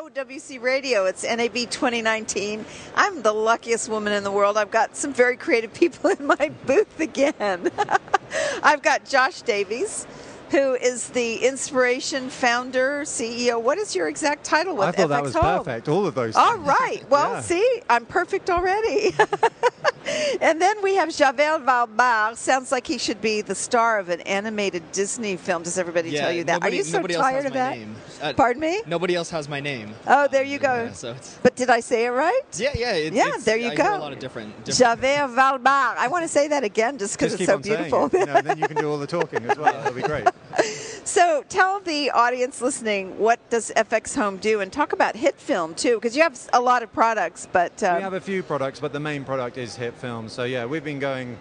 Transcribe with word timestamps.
OWC 0.00 0.62
Radio. 0.62 1.04
It's 1.04 1.24
NAB 1.24 1.52
2019. 1.52 2.64
I'm 2.96 3.20
the 3.20 3.34
luckiest 3.34 3.90
woman 3.90 4.14
in 4.14 4.24
the 4.24 4.30
world. 4.32 4.56
I've 4.56 4.70
got 4.70 4.96
some 4.96 5.12
very 5.12 5.36
creative 5.36 5.74
people 5.82 6.08
in 6.08 6.26
my 6.26 6.50
booth 6.64 7.00
again. 7.00 7.70
I've 8.62 8.80
got 8.80 9.04
Josh 9.04 9.42
Davies, 9.42 10.06
who 10.50 10.74
is 10.74 11.08
the 11.10 11.36
inspiration 11.36 12.28
founder, 12.28 13.02
CEO. 13.02 13.60
What 13.62 13.78
is 13.78 13.94
your 13.94 14.08
exact 14.08 14.44
title 14.44 14.74
with 14.76 14.88
I 14.88 14.92
thought 14.92 15.06
FX 15.06 15.08
that 15.10 15.22
was 15.22 15.34
Home? 15.34 15.58
perfect. 15.64 15.88
All 15.88 16.06
of 16.06 16.14
those. 16.14 16.34
All 16.36 16.54
things. 16.54 16.66
right. 16.66 17.02
Well, 17.08 17.34
Yeah. 17.34 17.40
see, 17.40 17.82
I'm 17.88 18.04
perfect 18.04 18.50
already. 18.50 19.14
and 20.40 20.60
then 20.60 20.82
we 20.82 20.96
have 20.96 21.14
Javert 21.14 21.64
Valbarr. 21.64 22.36
Sounds 22.36 22.72
like 22.72 22.86
he 22.86 22.98
should 22.98 23.20
be 23.20 23.42
the 23.42 23.54
star 23.54 23.98
of 23.98 24.08
an 24.08 24.20
animated 24.22 24.90
Disney 24.92 25.36
film. 25.36 25.62
Does 25.62 25.78
everybody 25.78 26.10
Yeah, 26.10 26.22
tell 26.22 26.32
you 26.32 26.44
that? 26.44 26.54
nobody- 26.54 26.76
Are 26.76 26.78
you 26.78 26.84
so 26.84 26.98
nobody 26.98 27.14
else 27.14 27.22
tired 27.24 27.36
has 27.36 27.44
of 27.46 27.52
my 27.52 27.58
that? 27.60 27.78
name. 27.78 27.96
Uh, 28.22 28.32
Pardon 28.32 28.60
me? 28.60 28.82
Nobody 28.86 29.14
else 29.14 29.30
has 29.30 29.48
my 29.48 29.60
name. 29.60 29.94
Oh, 30.06 30.26
there 30.28 30.42
you 30.42 30.58
go. 30.58 30.84
Yeah, 30.84 30.92
so 30.92 31.14
But 31.42 31.54
did 31.56 31.70
I 31.70 31.80
say 31.80 32.06
it 32.06 32.10
right? 32.10 32.40
yeah, 32.54 32.70
yeah. 32.74 32.92
It's, 32.94 33.14
Yeah, 33.16 33.26
it's- 33.28 33.44
there 33.44 33.56
you 33.56 33.70
I 33.70 33.74
go. 33.76 33.82
Hear 33.84 33.92
a 33.92 33.98
lot 33.98 34.12
of 34.12 34.18
different. 34.18 34.64
different 34.64 35.00
Javert 35.00 35.34
Valbarr. 35.36 35.96
I 35.96 36.08
want 36.08 36.24
to 36.24 36.28
say 36.28 36.48
that 36.48 36.64
again 36.64 36.98
just 36.98 37.16
because 37.16 37.32
Just 37.32 37.42
it's 37.42 37.42
keep 37.42 37.46
so 37.48 37.56
on 37.56 37.62
saying 37.62 37.76
beautiful. 37.90 38.06
it, 38.06 38.12
you 38.20 38.26
know, 38.26 38.34
and 38.38 38.46
then 38.46 38.58
you 38.58 38.66
can 38.66 38.76
do 38.76 38.90
all 38.90 38.98
the 38.98 39.06
talking 39.06 39.44
as 39.48 39.56
well. 39.56 39.72
That'll 39.72 39.92
be 39.94 40.02
great. 40.02 40.26
So 41.10 41.42
tell 41.48 41.80
the 41.80 42.10
audience 42.10 42.62
listening 42.62 43.18
what 43.18 43.40
does 43.50 43.72
FX 43.76 44.14
Home 44.14 44.36
do, 44.36 44.60
and 44.60 44.72
talk 44.72 44.92
about 44.92 45.16
HitFilm 45.16 45.76
too, 45.76 45.96
because 45.96 46.14
you 46.14 46.22
have 46.22 46.38
a 46.52 46.60
lot 46.60 46.84
of 46.84 46.92
products. 46.92 47.48
But 47.50 47.82
um, 47.82 47.96
we 47.96 48.02
have 48.02 48.12
a 48.12 48.20
few 48.20 48.44
products, 48.44 48.78
but 48.78 48.92
the 48.92 49.00
main 49.00 49.24
product 49.24 49.58
is 49.58 49.76
HitFilm. 49.76 50.30
So 50.30 50.44
yeah, 50.44 50.66
we've 50.66 50.84
been 50.84 51.00
going 51.00 51.36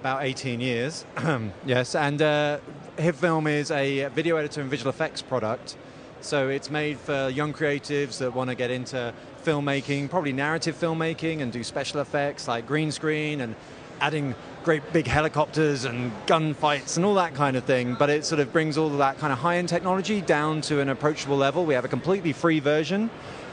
about 0.00 0.24
18 0.24 0.60
years. 0.60 1.06
yes, 1.64 1.94
and 1.94 2.20
uh, 2.20 2.58
HitFilm 2.98 3.50
is 3.50 3.70
a 3.70 4.08
video 4.08 4.36
editor 4.36 4.60
and 4.60 4.68
visual 4.68 4.90
effects 4.90 5.22
product. 5.22 5.76
So 6.20 6.48
it's 6.48 6.70
made 6.70 6.98
for 6.98 7.28
young 7.28 7.54
creatives 7.54 8.18
that 8.18 8.34
want 8.34 8.50
to 8.50 8.56
get 8.56 8.70
into 8.70 9.14
filmmaking, 9.44 10.10
probably 10.10 10.32
narrative 10.32 10.78
filmmaking, 10.78 11.40
and 11.40 11.52
do 11.52 11.64
special 11.64 12.00
effects 12.00 12.48
like 12.48 12.66
green 12.66 12.90
screen 12.90 13.40
and 13.40 13.54
adding 14.00 14.34
great 14.64 14.92
big 14.92 15.06
helicopters 15.06 15.84
and 15.84 16.12
gunfights 16.26 16.96
and 16.96 17.04
all 17.06 17.14
that 17.14 17.34
kind 17.34 17.56
of 17.56 17.64
thing. 17.64 17.94
But 17.98 18.10
it 18.10 18.24
sort 18.24 18.40
of 18.40 18.52
brings 18.52 18.76
all 18.76 18.88
of 18.88 18.98
that 18.98 19.18
kind 19.18 19.32
of 19.32 19.38
high-end 19.38 19.68
technology 19.68 20.20
down 20.20 20.60
to 20.62 20.80
an 20.80 20.88
approachable 20.88 21.36
level. 21.36 21.64
We 21.64 21.74
have 21.74 21.84
a 21.84 21.88
completely 21.88 22.32
free 22.32 22.60
version. 22.60 23.10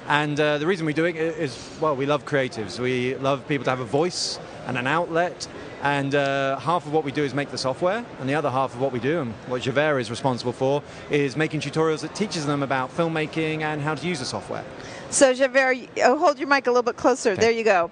And 0.07 0.39
uh, 0.39 0.59
the 0.59 0.67
reason 0.67 0.85
we 0.85 0.93
do 0.93 1.05
it 1.05 1.15
is, 1.15 1.57
well, 1.81 1.95
we 1.95 2.05
love 2.05 2.25
creatives. 2.25 2.79
We 2.79 3.15
love 3.15 3.47
people 3.47 3.63
to 3.63 3.71
have 3.71 3.79
a 3.79 3.85
voice 3.85 4.39
and 4.67 4.77
an 4.77 4.85
outlet. 4.85 5.47
And 5.81 6.15
uh, 6.15 6.59
half 6.59 6.85
of 6.85 6.93
what 6.93 7.03
we 7.03 7.11
do 7.11 7.23
is 7.23 7.33
make 7.33 7.49
the 7.51 7.57
software, 7.57 8.03
and 8.19 8.27
the 8.27 8.33
other 8.33 8.49
half 8.49 8.73
of 8.73 8.81
what 8.81 8.91
we 8.91 8.99
do, 8.99 9.21
and 9.21 9.33
what 9.47 9.61
Javert 9.61 9.99
is 9.99 10.09
responsible 10.09 10.51
for, 10.51 10.81
is 11.11 11.35
making 11.37 11.61
tutorials 11.61 12.01
that 12.01 12.15
teaches 12.15 12.45
them 12.45 12.63
about 12.63 12.89
filmmaking 12.95 13.61
and 13.61 13.81
how 13.81 13.93
to 13.93 14.07
use 14.07 14.19
the 14.19 14.25
software. 14.25 14.63
So 15.09 15.33
Javert, 15.33 15.77
oh, 16.03 16.17
hold 16.17 16.39
your 16.39 16.47
mic 16.47 16.67
a 16.67 16.71
little 16.71 16.83
bit 16.83 16.97
closer. 16.97 17.35
There 17.35 17.51
you 17.51 17.63
go. 17.63 17.89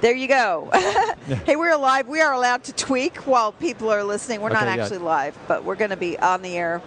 There 0.00 0.14
you 0.14 0.26
go. 0.28 0.70
hey, 1.44 1.56
we're 1.56 1.76
live. 1.76 2.08
We 2.08 2.20
are 2.22 2.32
allowed 2.32 2.64
to 2.64 2.72
tweak 2.72 3.16
while 3.26 3.52
people 3.52 3.90
are 3.90 4.02
listening. 4.04 4.40
We're 4.40 4.50
not 4.50 4.62
Okay, 4.66 4.76
yeah. 4.76 4.82
actually 4.82 4.98
live, 4.98 5.36
but 5.48 5.64
we're 5.64 5.76
going 5.76 5.90
to 5.90 5.96
be 5.96 6.18
on 6.18 6.40
the 6.42 6.56
air 6.56 6.80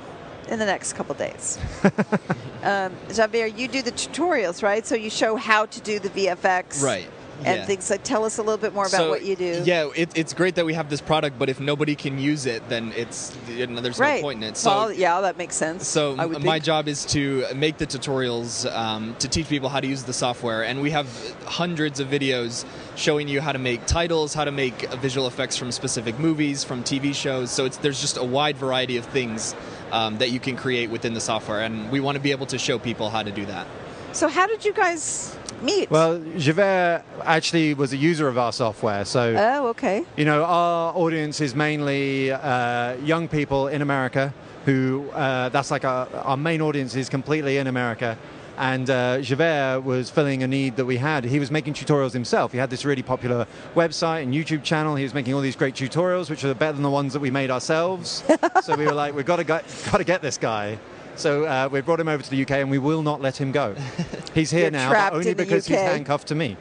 in 0.49 0.59
the 0.59 0.65
next 0.65 0.93
couple 0.93 1.13
days. 1.15 1.59
um, 2.63 2.93
Javert, 3.13 3.57
you 3.57 3.67
do 3.67 3.81
the 3.81 3.91
tutorials, 3.91 4.63
right? 4.63 4.85
So 4.85 4.95
you 4.95 5.09
show 5.09 5.35
how 5.35 5.65
to 5.67 5.81
do 5.81 5.99
the 5.99 6.09
VFX, 6.09 6.81
Right. 6.81 7.09
And 7.43 7.59
yeah. 7.59 7.65
things 7.65 7.89
like. 7.89 8.03
Tell 8.03 8.23
us 8.23 8.37
a 8.37 8.41
little 8.41 8.57
bit 8.57 8.73
more 8.73 8.85
about 8.85 8.97
So, 8.97 9.09
what 9.09 9.23
you 9.23 9.35
do. 9.35 9.61
Yeah, 9.65 9.89
it, 9.95 10.09
it's 10.15 10.33
great 10.33 10.55
that 10.55 10.65
we 10.65 10.73
have 10.73 10.89
this 10.89 11.01
product, 11.01 11.37
but 11.37 11.49
if 11.49 11.59
nobody 11.59 11.95
can 11.95 12.17
use 12.17 12.45
it, 12.45 12.67
then 12.69 12.93
it's 12.95 13.35
you 13.49 13.67
know, 13.67 13.81
there's 13.81 13.99
right. 13.99 14.17
no 14.17 14.21
point 14.21 14.43
in 14.43 14.49
it. 14.49 14.57
So 14.57 14.69
well, 14.69 14.91
yeah, 14.91 15.19
that 15.21 15.37
makes 15.37 15.55
sense. 15.55 15.87
So 15.87 16.15
my 16.15 16.27
think. 16.27 16.63
job 16.63 16.87
is 16.87 17.05
to 17.07 17.45
make 17.55 17.77
the 17.77 17.87
tutorials 17.87 18.71
um, 18.73 19.15
to 19.19 19.27
teach 19.27 19.47
people 19.49 19.69
how 19.69 19.79
to 19.79 19.87
use 19.87 20.03
the 20.03 20.13
software, 20.13 20.63
and 20.63 20.81
we 20.81 20.91
have 20.91 21.07
hundreds 21.45 21.99
of 21.99 22.07
videos 22.07 22.65
showing 22.95 23.27
you 23.27 23.41
how 23.41 23.51
to 23.51 23.59
make 23.59 23.85
titles, 23.85 24.33
how 24.33 24.45
to 24.45 24.51
make 24.51 24.89
visual 24.95 25.27
effects 25.27 25.57
from 25.57 25.71
specific 25.71 26.17
movies, 26.19 26.63
from 26.63 26.83
TV 26.83 27.13
shows. 27.13 27.51
So 27.51 27.65
it's 27.65 27.77
there's 27.77 28.01
just 28.01 28.17
a 28.17 28.23
wide 28.23 28.57
variety 28.57 28.97
of 28.97 29.05
things 29.05 29.55
um, 29.91 30.17
that 30.17 30.31
you 30.31 30.39
can 30.39 30.55
create 30.55 30.89
within 30.89 31.13
the 31.13 31.21
software, 31.21 31.61
and 31.61 31.91
we 31.91 31.99
want 31.99 32.15
to 32.15 32.21
be 32.21 32.31
able 32.31 32.45
to 32.47 32.57
show 32.57 32.79
people 32.79 33.09
how 33.09 33.23
to 33.23 33.31
do 33.31 33.45
that. 33.45 33.67
So 34.11 34.27
how 34.27 34.47
did 34.47 34.63
you 34.63 34.73
guys 34.73 35.37
meet? 35.61 35.89
Well, 35.89 36.21
Javert 36.37 37.03
actually 37.23 37.73
was 37.73 37.93
a 37.93 37.97
user 37.97 38.27
of 38.27 38.37
our 38.37 38.53
software, 38.53 39.05
so 39.05 39.35
oh, 39.37 39.67
okay. 39.67 40.05
You 40.17 40.25
know, 40.25 40.43
our 40.43 40.93
audience 40.95 41.41
is 41.41 41.55
mainly 41.55 42.31
uh, 42.31 42.95
young 42.97 43.27
people 43.27 43.67
in 43.67 43.81
America 43.81 44.33
who, 44.65 45.09
uh, 45.11 45.49
that's 45.49 45.71
like 45.71 45.85
our, 45.85 46.07
our 46.15 46.37
main 46.37 46.61
audience 46.61 46.95
is 46.95 47.07
completely 47.07 47.57
in 47.57 47.67
America. 47.67 48.17
And 48.57 48.89
uh, 48.89 49.19
Javert 49.21 49.81
was 49.83 50.09
filling 50.09 50.41
a 50.41 50.47
need 50.47 50.77
that 50.77 50.85
we 50.85 50.97
had. 50.97 51.25
He 51.25 51.39
was 51.39 51.51
making 51.51 51.73
tutorials 51.73 52.13
himself. 52.13 52.53
He 52.53 52.57
had 52.57 52.69
this 52.69 52.85
really 52.85 53.03
popular 53.03 53.47
website 53.75 54.23
and 54.23 54.33
YouTube 54.33 54.63
channel. 54.63 54.95
He 54.95 55.03
was 55.03 55.13
making 55.13 55.33
all 55.33 55.41
these 55.41 55.57
great 55.57 55.75
tutorials, 55.75 56.29
which 56.29 56.43
are 56.45 56.53
better 56.53 56.73
than 56.73 56.83
the 56.83 56.89
ones 56.89 57.13
that 57.13 57.19
we 57.19 57.29
made 57.29 57.51
ourselves. 57.51 58.23
so 58.63 58.75
we 58.75 58.85
were 58.85 58.93
like, 58.93 59.13
we've 59.13 59.25
got 59.25 59.37
to 59.37 59.43
got 59.43 59.63
to 59.65 60.03
get 60.03 60.21
this 60.21 60.37
guy. 60.37 60.79
So 61.15 61.45
uh, 61.45 61.69
we 61.71 61.81
brought 61.81 61.99
him 61.99 62.07
over 62.07 62.21
to 62.21 62.29
the 62.29 62.41
UK, 62.41 62.51
and 62.51 62.69
we 62.69 62.77
will 62.77 63.01
not 63.01 63.21
let 63.21 63.37
him 63.37 63.51
go. 63.51 63.75
He's 64.33 64.51
here 64.51 64.63
You're 64.63 64.71
now, 64.71 65.11
only 65.11 65.33
because 65.33 65.65
he's 65.65 65.77
handcuffed 65.77 66.27
to 66.27 66.35
me. 66.35 66.57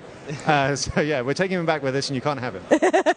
Uh, 0.47 0.77
so 0.77 1.01
yeah, 1.01 1.23
we're 1.23 1.35
taking 1.35 1.59
him 1.59 1.67
back 1.67 1.83
with 1.83 1.97
us, 1.97 2.09
and 2.09 2.15
you 2.15 2.23
can't 2.23 2.41
have 2.41 2.55
him. 2.55 2.65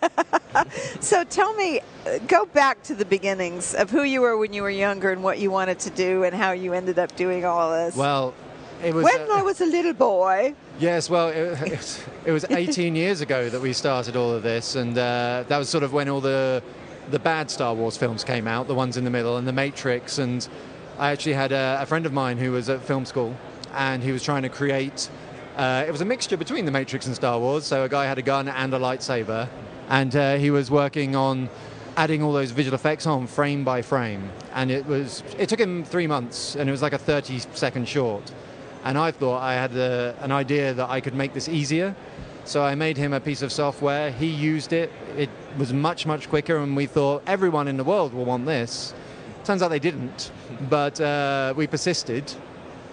So 1.00 1.24
tell 1.24 1.54
me, 1.54 1.82
uh, 2.06 2.18
go 2.28 2.46
back 2.46 2.82
to 2.84 2.96
the 2.96 3.06
beginnings 3.06 3.76
of 3.76 3.92
who 3.92 4.04
you 4.04 4.22
were 4.22 4.38
when 4.38 4.54
you 4.54 4.64
were 4.64 4.72
younger 4.72 5.12
and 5.12 5.24
what 5.24 5.38
you 5.38 5.52
wanted 5.52 5.78
to 5.80 5.92
do 5.92 6.24
and 6.24 6.36
how 6.36 6.52
you 6.52 6.74
ended 6.74 6.98
up 6.98 7.16
doing 7.16 7.46
all 7.46 7.72
this. 7.72 7.96
Well, 7.96 8.34
it 8.84 8.94
was. 8.94 9.04
when 9.04 9.22
uh, 9.30 9.36
I 9.36 9.42
was 9.44 9.62
a 9.62 9.66
little 9.66 9.94
boy. 9.94 10.56
Yes, 10.80 11.10
well, 11.10 11.30
it, 11.30 11.62
it, 11.62 12.06
it 12.26 12.32
was 12.32 12.44
18 12.50 12.96
years 12.96 13.22
ago 13.22 13.50
that 13.50 13.62
we 13.62 13.72
started 13.72 14.16
all 14.16 14.32
of 14.32 14.42
this, 14.42 14.76
and 14.76 14.98
uh, 14.98 15.44
that 15.48 15.58
was 15.58 15.70
sort 15.70 15.84
of 15.84 15.94
when 15.94 16.10
all 16.10 16.22
the 16.22 16.64
the 17.12 17.20
bad 17.20 17.50
Star 17.50 17.74
Wars 17.74 17.96
films 17.96 18.24
came 18.24 18.48
out, 18.48 18.68
the 18.68 18.76
ones 18.76 18.98
in 18.98 19.04
the 19.04 19.10
middle, 19.10 19.38
and 19.38 19.48
The 19.48 19.54
Matrix. 19.54 20.18
And 20.18 20.48
I 21.00 21.12
actually 21.12 21.34
had 21.34 21.52
a, 21.52 21.78
a 21.82 21.86
friend 21.86 22.08
of 22.08 22.14
mine 22.14 22.40
who 22.40 22.52
was 22.52 22.70
at 22.70 22.82
film 22.82 23.06
school, 23.06 23.36
and 23.74 24.02
he 24.02 24.12
was 24.12 24.24
trying 24.24 24.42
to 24.42 24.50
create. 24.50 25.10
Uh, 25.56 25.86
it 25.88 25.92
was 25.92 26.02
a 26.02 26.06
mixture 26.06 26.38
between 26.38 26.66
The 26.66 26.72
Matrix 26.72 27.06
and 27.06 27.16
Star 27.16 27.40
Wars. 27.40 27.66
So 27.66 27.84
a 27.84 27.90
guy 27.90 28.06
had 28.06 28.18
a 28.18 28.24
gun 28.24 28.48
and 28.48 28.74
a 28.74 28.80
lightsaber, 28.80 29.48
and 29.90 30.16
uh, 30.16 30.36
he 30.38 30.50
was 30.50 30.72
working 30.72 31.16
on 31.16 31.50
adding 31.98 32.24
all 32.24 32.34
those 32.34 32.50
visual 32.50 32.74
effects 32.74 33.06
on 33.06 33.28
frame 33.28 33.64
by 33.64 33.84
frame. 33.84 34.32
And 34.54 34.72
it 34.72 34.88
was 34.88 35.24
it 35.38 35.50
took 35.50 35.60
him 35.60 35.84
three 35.84 36.08
months, 36.08 36.56
and 36.56 36.68
it 36.68 36.72
was 36.72 36.82
like 36.82 36.94
a 36.94 36.98
30 36.98 37.40
second 37.54 37.88
short. 37.88 38.32
And 38.84 38.98
I 38.98 39.12
thought 39.12 39.42
I 39.42 39.54
had 39.54 39.76
a, 39.76 40.16
an 40.22 40.32
idea 40.32 40.74
that 40.74 40.90
I 40.90 41.00
could 41.00 41.14
make 41.14 41.34
this 41.34 41.48
easier. 41.48 41.96
So 42.46 42.64
I 42.64 42.74
made 42.74 42.98
him 42.98 43.14
a 43.14 43.20
piece 43.20 43.44
of 43.44 43.52
software. 43.52 44.10
He 44.10 44.28
used 44.28 44.74
it. 44.74 44.92
It 45.16 45.30
was 45.60 45.74
much, 45.74 46.08
much 46.08 46.28
quicker, 46.30 46.58
and 46.58 46.76
we 46.76 46.88
thought 46.88 47.22
everyone 47.28 47.68
in 47.68 47.78
the 47.78 47.84
world 47.84 48.14
will 48.14 48.26
want 48.26 48.48
this. 48.48 48.96
Turns 49.48 49.62
out 49.62 49.70
they 49.70 49.80
didn't, 49.80 50.30
but 50.70 51.00
uh, 51.00 51.54
we 51.56 51.68
persisted. 51.68 52.34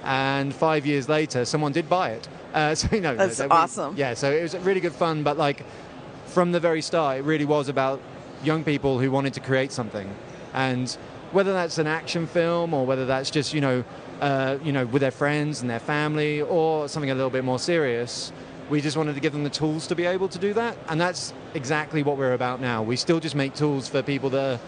And 0.04 0.54
five 0.54 0.86
years 0.86 1.08
later, 1.08 1.44
someone 1.44 1.72
did 1.72 1.88
buy 1.88 2.10
it. 2.10 2.28
Uh, 2.52 2.74
so 2.80 2.94
you 2.94 3.00
know, 3.00 3.16
That's 3.16 3.38
that 3.38 3.50
we- 3.50 3.56
awesome. 3.56 3.96
yeah, 3.96 4.14
so 4.14 4.30
it 4.30 4.40
was 4.40 4.56
really 4.58 4.78
good 4.78 4.92
fun. 4.92 5.24
But 5.24 5.36
like 5.36 5.64
from 6.26 6.52
the 6.52 6.60
very 6.60 6.80
start, 6.80 7.18
it 7.18 7.22
really 7.22 7.44
was 7.44 7.68
about 7.68 8.00
young 8.44 8.62
people 8.62 9.00
who 9.00 9.10
wanted 9.10 9.34
to 9.34 9.40
create 9.40 9.72
something, 9.72 10.08
and 10.52 10.96
whether 11.32 11.52
that's 11.52 11.78
an 11.78 11.88
action 11.88 12.28
film 12.28 12.72
or 12.72 12.86
whether 12.86 13.04
that's 13.04 13.30
just 13.32 13.52
you 13.52 13.60
know, 13.60 13.82
uh, 14.20 14.56
you 14.62 14.70
know, 14.70 14.86
with 14.86 15.02
their 15.02 15.10
friends 15.10 15.60
and 15.60 15.68
their 15.68 15.80
family, 15.80 16.40
or 16.40 16.88
something 16.88 17.10
a 17.10 17.16
little 17.16 17.30
bit 17.30 17.42
more 17.42 17.58
serious. 17.58 18.30
We 18.70 18.80
just 18.80 18.96
wanted 18.96 19.14
to 19.16 19.20
give 19.20 19.32
them 19.32 19.42
the 19.42 19.50
tools 19.50 19.88
to 19.88 19.96
be 19.96 20.06
able 20.06 20.28
to 20.28 20.38
do 20.38 20.54
that, 20.54 20.78
and 20.88 21.00
that's 21.00 21.34
exactly 21.54 22.04
what 22.04 22.16
we're 22.16 22.32
about 22.32 22.60
now. 22.60 22.84
We 22.84 22.94
still 22.94 23.18
just 23.18 23.34
make 23.34 23.56
tools 23.56 23.88
for 23.88 24.02
people 24.02 24.30
that 24.30 24.54
are 24.54 24.60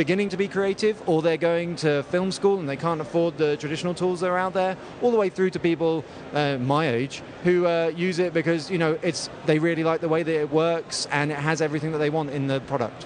beginning 0.00 0.30
to 0.30 0.38
be 0.38 0.48
creative, 0.48 1.06
or 1.06 1.20
they're 1.20 1.36
going 1.36 1.76
to 1.76 2.02
film 2.04 2.32
school 2.32 2.58
and 2.58 2.66
they 2.66 2.76
can't 2.76 3.02
afford 3.02 3.36
the 3.36 3.54
traditional 3.58 3.92
tools 3.92 4.20
that 4.20 4.30
are 4.30 4.38
out 4.38 4.54
there, 4.54 4.74
all 5.02 5.10
the 5.10 5.16
way 5.18 5.28
through 5.28 5.50
to 5.50 5.58
people 5.58 6.02
uh, 6.32 6.56
my 6.56 6.88
age 6.88 7.22
who 7.44 7.66
uh, 7.66 7.92
use 7.94 8.18
it 8.18 8.32
because 8.32 8.70
you 8.70 8.78
know 8.78 8.98
it's 9.02 9.28
they 9.44 9.58
really 9.58 9.84
like 9.84 10.00
the 10.00 10.08
way 10.08 10.22
that 10.22 10.34
it 10.34 10.50
works 10.50 11.06
and 11.10 11.30
it 11.30 11.36
has 11.36 11.60
everything 11.60 11.92
that 11.92 11.98
they 11.98 12.08
want 12.08 12.30
in 12.30 12.46
the 12.46 12.60
product. 12.60 13.04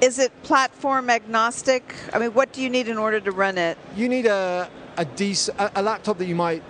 Is 0.00 0.20
it 0.20 0.30
platform 0.44 1.10
agnostic? 1.10 1.82
I 2.12 2.20
mean, 2.20 2.32
what 2.32 2.52
do 2.52 2.62
you 2.62 2.70
need 2.70 2.86
in 2.86 2.96
order 2.96 3.18
to 3.18 3.32
run 3.32 3.58
it? 3.58 3.76
You 3.96 4.08
need 4.08 4.26
a 4.26 4.70
a 4.96 5.06
a, 5.58 5.70
a 5.74 5.82
laptop 5.82 6.16
that 6.18 6.26
you 6.26 6.36
might 6.36 6.62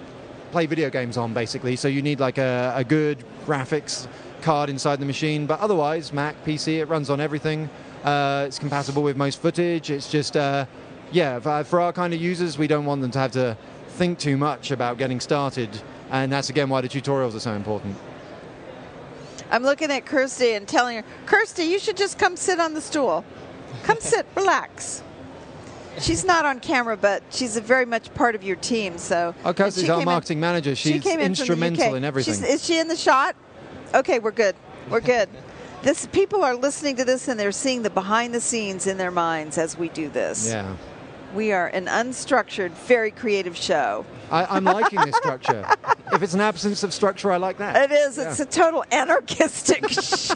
play 0.52 0.64
video 0.64 0.88
games 0.88 1.18
on, 1.18 1.34
basically. 1.34 1.76
So 1.76 1.86
you 1.86 2.00
need 2.00 2.18
like 2.18 2.38
a, 2.38 2.72
a 2.74 2.82
good 2.82 3.22
graphics 3.44 4.08
card 4.40 4.70
inside 4.70 5.00
the 5.00 5.06
machine, 5.06 5.44
but 5.44 5.60
otherwise 5.60 6.14
Mac, 6.14 6.34
PC, 6.46 6.78
it 6.78 6.86
runs 6.86 7.10
on 7.10 7.20
everything. 7.20 7.68
Uh, 8.04 8.44
it's 8.46 8.58
compatible 8.58 9.02
with 9.02 9.16
most 9.16 9.40
footage. 9.40 9.90
It's 9.90 10.10
just 10.10 10.36
uh, 10.36 10.66
yeah, 11.12 11.38
for, 11.40 11.64
for 11.64 11.80
our 11.80 11.92
kind 11.92 12.14
of 12.14 12.20
users, 12.20 12.56
we 12.58 12.66
don't 12.66 12.84
want 12.84 13.00
them 13.02 13.10
to 13.12 13.18
have 13.18 13.32
to 13.32 13.56
think 13.90 14.18
too 14.18 14.36
much 14.36 14.70
about 14.70 14.98
getting 14.98 15.20
started, 15.20 15.70
and 16.10 16.30
that's 16.30 16.50
again 16.50 16.68
why 16.68 16.80
the 16.82 16.88
tutorials 16.88 17.34
are 17.34 17.40
so 17.40 17.52
important. 17.52 17.96
I'm 19.50 19.62
looking 19.62 19.90
at 19.92 20.04
Kirsty 20.06 20.52
and 20.54 20.66
telling 20.66 20.96
her, 20.98 21.04
Kirsty, 21.24 21.64
you 21.64 21.78
should 21.78 21.96
just 21.96 22.18
come 22.18 22.36
sit 22.36 22.58
on 22.58 22.74
the 22.74 22.80
stool. 22.80 23.24
Come 23.84 24.00
sit, 24.00 24.26
relax. 24.36 25.02
she's 26.00 26.24
not 26.24 26.44
on 26.44 26.58
camera, 26.60 26.96
but 26.96 27.22
she's 27.30 27.56
a 27.56 27.60
very 27.60 27.86
much 27.86 28.12
part 28.14 28.34
of 28.34 28.42
your 28.42 28.56
team. 28.56 28.98
So 28.98 29.34
Oh, 29.44 29.52
she 29.54 29.62
our 29.62 29.70
came 29.70 29.98
in- 30.00 30.04
marketing 30.04 30.40
manager. 30.40 30.74
she 30.74 30.94
She's 30.94 31.02
came 31.02 31.20
in 31.20 31.34
from 31.34 31.46
the 31.46 31.52
instrumental 31.52 31.94
in 31.94 32.04
everything. 32.04 32.34
She's, 32.34 32.42
is 32.42 32.64
she 32.64 32.78
in 32.80 32.88
the 32.88 32.96
shot? 32.96 33.36
Okay, 33.94 34.18
we're 34.18 34.32
good. 34.32 34.56
We're 34.90 35.00
good. 35.00 35.28
This 35.86 36.04
people 36.06 36.42
are 36.42 36.56
listening 36.56 36.96
to 36.96 37.04
this 37.04 37.28
and 37.28 37.38
they're 37.38 37.52
seeing 37.52 37.82
the 37.82 37.90
behind 37.90 38.34
the 38.34 38.40
scenes 38.40 38.88
in 38.88 38.98
their 38.98 39.12
minds 39.12 39.56
as 39.56 39.78
we 39.78 39.88
do 39.88 40.08
this. 40.08 40.50
yeah. 40.50 40.74
We 41.32 41.52
are 41.52 41.68
an 41.68 41.86
unstructured, 41.86 42.72
very 42.72 43.12
creative 43.12 43.56
show. 43.56 44.04
I, 44.28 44.46
I'm 44.46 44.64
liking 44.64 45.00
this 45.02 45.14
structure. 45.14 45.64
if 46.16 46.22
it's 46.22 46.34
an 46.34 46.40
absence 46.40 46.82
of 46.82 46.92
structure, 46.92 47.30
I 47.30 47.36
like 47.36 47.58
that. 47.58 47.90
It 47.90 47.94
is. 47.94 48.18
It's 48.18 48.40
a 48.40 48.46
total 48.46 48.84
anarchistic 48.90 49.88
show. 49.90 50.34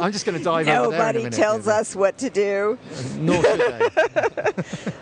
I'm 0.00 0.12
just 0.12 0.24
going 0.24 0.38
to 0.38 0.44
dive 0.44 0.68
over 0.68 0.68
there 0.68 0.84
in 0.84 0.90
Nobody 0.92 1.18
minute. 1.24 1.32
tells 1.32 1.66
us 1.66 1.96
what 1.96 2.16
to 2.18 2.30
do. 2.30 2.78
Uh, 2.94 3.02
nor 3.18 3.42
should 3.42 3.58
they. 3.60 4.52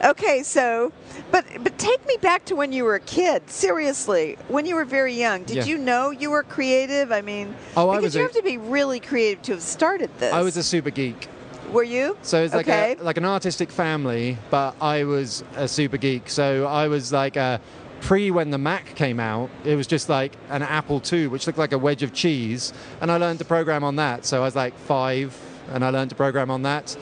Okay, 0.08 0.42
so, 0.42 0.92
but 1.30 1.44
but 1.62 1.78
take 1.78 2.04
me 2.06 2.16
back 2.20 2.44
to 2.46 2.56
when 2.56 2.72
you 2.72 2.82
were 2.84 2.96
a 2.96 3.00
kid. 3.00 3.48
Seriously, 3.48 4.36
when 4.48 4.66
you 4.66 4.74
were 4.74 4.84
very 4.84 5.14
young, 5.14 5.44
did 5.44 5.58
Yeah. 5.58 5.64
you 5.64 5.78
know 5.78 6.10
you 6.10 6.30
were 6.30 6.42
creative? 6.42 7.12
I 7.12 7.20
mean, 7.22 7.54
Oh, 7.76 7.88
I 7.90 7.96
because 7.96 8.04
was 8.04 8.14
you 8.16 8.20
a- 8.22 8.24
have 8.24 8.32
to 8.32 8.42
be 8.42 8.58
really 8.58 8.98
creative 9.00 9.42
to 9.44 9.52
have 9.52 9.62
started 9.62 10.10
this. 10.18 10.32
I 10.32 10.42
was 10.42 10.56
a 10.56 10.62
super 10.62 10.90
geek. 10.90 11.28
Were 11.70 11.84
you? 11.84 12.16
So 12.22 12.42
it's 12.42 12.52
like 12.52 12.68
okay. 12.68 12.96
a, 12.98 13.02
like 13.02 13.16
an 13.16 13.24
artistic 13.24 13.70
family, 13.70 14.36
but 14.50 14.74
I 14.80 15.04
was 15.04 15.42
a 15.54 15.66
super 15.68 15.96
geek. 15.96 16.28
So 16.28 16.66
I 16.66 16.88
was 16.88 17.12
like 17.12 17.36
a 17.36 17.60
pre 18.02 18.30
when 18.30 18.50
the 18.50 18.58
Mac 18.58 18.94
came 18.94 19.18
out. 19.18 19.48
It 19.64 19.76
was 19.76 19.86
just 19.86 20.08
like 20.08 20.32
an 20.50 20.62
Apple 20.62 21.00
II, 21.10 21.28
which 21.28 21.46
looked 21.46 21.58
like 21.58 21.72
a 21.72 21.78
wedge 21.78 22.02
of 22.02 22.12
cheese, 22.12 22.72
and 23.00 23.10
I 23.10 23.16
learned 23.16 23.38
to 23.38 23.44
program 23.44 23.84
on 23.84 23.96
that. 23.96 24.26
So 24.26 24.42
I 24.42 24.44
was 24.44 24.54
like 24.54 24.76
five, 24.76 25.38
and 25.70 25.84
I 25.84 25.90
learned 25.90 26.10
to 26.10 26.16
program 26.16 26.50
on 26.50 26.62
that. 26.62 26.96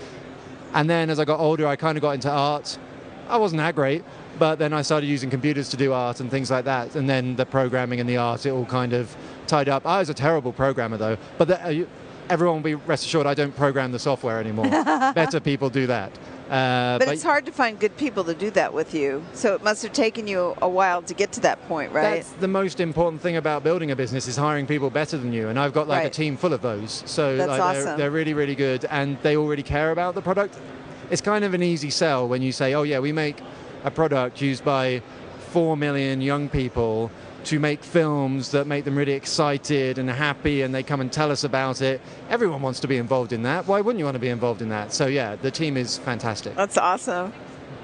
And 0.72 0.88
then 0.88 1.10
as 1.10 1.18
I 1.18 1.24
got 1.24 1.40
older, 1.40 1.66
I 1.66 1.74
kind 1.74 1.98
of 1.98 2.02
got 2.02 2.12
into 2.12 2.30
art. 2.30 2.78
I 3.28 3.38
wasn't 3.38 3.58
that 3.58 3.74
great, 3.74 4.04
but 4.38 4.58
then 4.58 4.72
I 4.72 4.82
started 4.82 5.06
using 5.06 5.30
computers 5.30 5.68
to 5.70 5.76
do 5.76 5.92
art 5.92 6.20
and 6.20 6.30
things 6.30 6.50
like 6.50 6.64
that. 6.66 6.94
And 6.94 7.08
then 7.08 7.36
the 7.36 7.46
programming 7.46 8.00
and 8.00 8.08
the 8.08 8.16
art, 8.18 8.46
it 8.46 8.50
all 8.50 8.66
kind 8.66 8.92
of 8.92 9.14
tied 9.46 9.68
up. 9.68 9.86
I 9.86 9.98
was 9.98 10.10
a 10.10 10.14
terrible 10.14 10.52
programmer 10.52 10.96
though, 10.96 11.16
but 11.38 11.48
the, 11.48 11.82
uh, 11.82 11.86
everyone 12.28 12.56
will 12.56 12.62
be 12.62 12.74
rest 12.74 13.04
assured 13.04 13.26
I 13.26 13.34
don't 13.34 13.54
program 13.56 13.92
the 13.92 13.98
software 13.98 14.38
anymore. 14.38 14.68
Better 15.14 15.40
people 15.40 15.70
do 15.70 15.86
that. 15.88 16.12
Uh, 16.50 16.98
but 16.98 17.06
it's 17.08 17.22
hard 17.22 17.46
to 17.46 17.52
find 17.52 17.78
good 17.78 17.96
people 17.96 18.24
to 18.24 18.34
do 18.34 18.50
that 18.50 18.74
with 18.74 18.92
you. 18.92 19.24
So 19.34 19.54
it 19.54 19.62
must 19.62 19.84
have 19.84 19.92
taken 19.92 20.26
you 20.26 20.56
a 20.60 20.68
while 20.68 21.00
to 21.02 21.14
get 21.14 21.30
to 21.32 21.40
that 21.40 21.64
point, 21.68 21.92
right? 21.92 22.16
That's 22.16 22.32
the 22.32 22.48
most 22.48 22.80
important 22.80 23.22
thing 23.22 23.36
about 23.36 23.62
building 23.62 23.92
a 23.92 23.96
business 23.96 24.26
is 24.26 24.36
hiring 24.36 24.66
people 24.66 24.90
better 24.90 25.16
than 25.16 25.32
you, 25.32 25.48
and 25.48 25.58
I've 25.60 25.72
got 25.72 25.86
like 25.86 25.98
Right. 26.00 26.06
a 26.06 26.10
team 26.10 26.36
full 26.36 26.52
of 26.52 26.60
those. 26.60 27.04
So 27.06 27.36
like, 27.36 27.74
they're, 27.74 27.96
they're 27.96 28.10
really, 28.10 28.34
really 28.34 28.56
good, 28.56 28.84
and 28.90 29.16
they 29.22 29.36
already 29.36 29.62
care 29.62 29.92
about 29.92 30.16
the 30.16 30.22
product. 30.22 30.58
It's 31.10 31.20
kind 31.20 31.44
of 31.44 31.54
an 31.54 31.62
easy 31.62 31.90
sell 31.90 32.26
when 32.26 32.42
you 32.42 32.50
say, 32.52 32.74
"Oh 32.74 32.82
yeah, 32.82 32.98
we 32.98 33.12
make 33.12 33.36
a 33.84 33.90
product 33.90 34.40
used 34.42 34.64
by 34.64 35.02
four 35.52 35.76
million 35.76 36.20
young 36.20 36.48
people 36.48 37.10
to 37.44 37.58
make 37.58 37.82
films 37.82 38.50
that 38.52 38.66
make 38.66 38.84
them 38.84 38.96
really 38.96 39.12
excited 39.12 39.98
and 39.98 40.08
happy, 40.10 40.62
and 40.62 40.74
they 40.74 40.82
come 40.82 41.00
and 41.00 41.12
tell 41.12 41.30
us 41.30 41.44
about 41.44 41.82
it." 41.82 42.00
Everyone 42.28 42.62
wants 42.62 42.80
to 42.80 42.88
be 42.88 42.96
involved 42.96 43.32
in 43.32 43.42
that. 43.44 43.66
Why 43.66 43.80
wouldn't 43.80 43.98
you 43.98 44.04
want 44.04 44.14
to 44.16 44.20
be 44.20 44.28
involved 44.28 44.62
in 44.62 44.68
that? 44.70 44.92
So 44.92 45.06
yeah, 45.06 45.36
the 45.36 45.50
team 45.50 45.76
is 45.76 45.98
fantastic. 45.98 46.54
That's 46.56 46.78
awesome. 46.78 47.32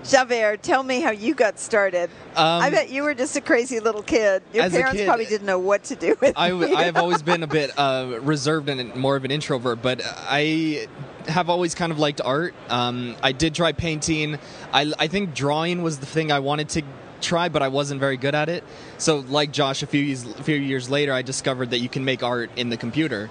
Javert, 0.09 0.63
tell 0.63 0.83
me 0.83 1.01
how 1.01 1.11
you 1.11 1.35
got 1.35 1.59
started. 1.59 2.11
Um, 2.37 2.63
I 2.63 2.71
bet 2.71 2.91
you 2.91 3.03
were 3.03 3.15
just 3.15 3.37
a 3.37 3.41
crazy 3.41 3.81
little 3.81 4.03
kid. 4.03 4.43
Your 4.53 4.71
parents 4.71 4.99
kid- 4.99 5.07
probably 5.07 5.27
didn't 5.27 5.47
know 5.47 5.59
what 5.59 5.85
to 5.85 5.97
do 5.97 6.17
with 6.21 6.35
I, 6.37 6.49
you. 6.49 6.61
have 6.61 6.97
always 6.97 7.23
been 7.23 7.43
a 7.43 7.49
bit 7.49 7.73
uh, 7.79 8.19
reserved 8.23 8.69
and 8.69 8.95
more 8.95 9.17
of 9.17 9.25
an 9.25 9.31
introvert, 9.31 9.83
but 9.83 10.01
I 10.05 10.87
have 11.27 11.51
always 11.51 11.75
kind 11.75 11.91
of 11.91 11.99
liked 11.99 12.21
art. 12.21 12.55
Um, 12.69 13.17
I 13.23 13.33
did 13.33 13.55
try 13.55 13.73
painting. 13.73 14.39
I, 14.73 14.93
I 14.99 15.09
think 15.09 15.35
drawing 15.35 15.83
was 15.83 15.99
the 15.99 16.07
thing 16.07 16.31
I 16.31 16.39
wanted 16.39 16.69
to 16.71 16.83
try, 17.21 17.49
but 17.49 17.63
I 17.63 17.69
wasn't 17.69 18.01
very 18.01 18.17
good 18.17 18.35
at 18.35 18.49
it. 18.49 18.65
So, 18.99 19.19
like 19.29 19.53
Josh, 19.53 19.83
a 19.83 19.87
few 19.87 20.01
years, 20.03 20.25
a 20.25 20.43
few 20.43 20.57
years 20.57 20.89
later, 20.91 21.13
I 21.13 21.23
discovered 21.23 21.71
that 21.71 21.79
you 21.79 21.89
can 21.89 22.05
make 22.05 22.23
art 22.23 22.51
in 22.57 22.69
the 22.71 22.77
computer. 22.77 23.29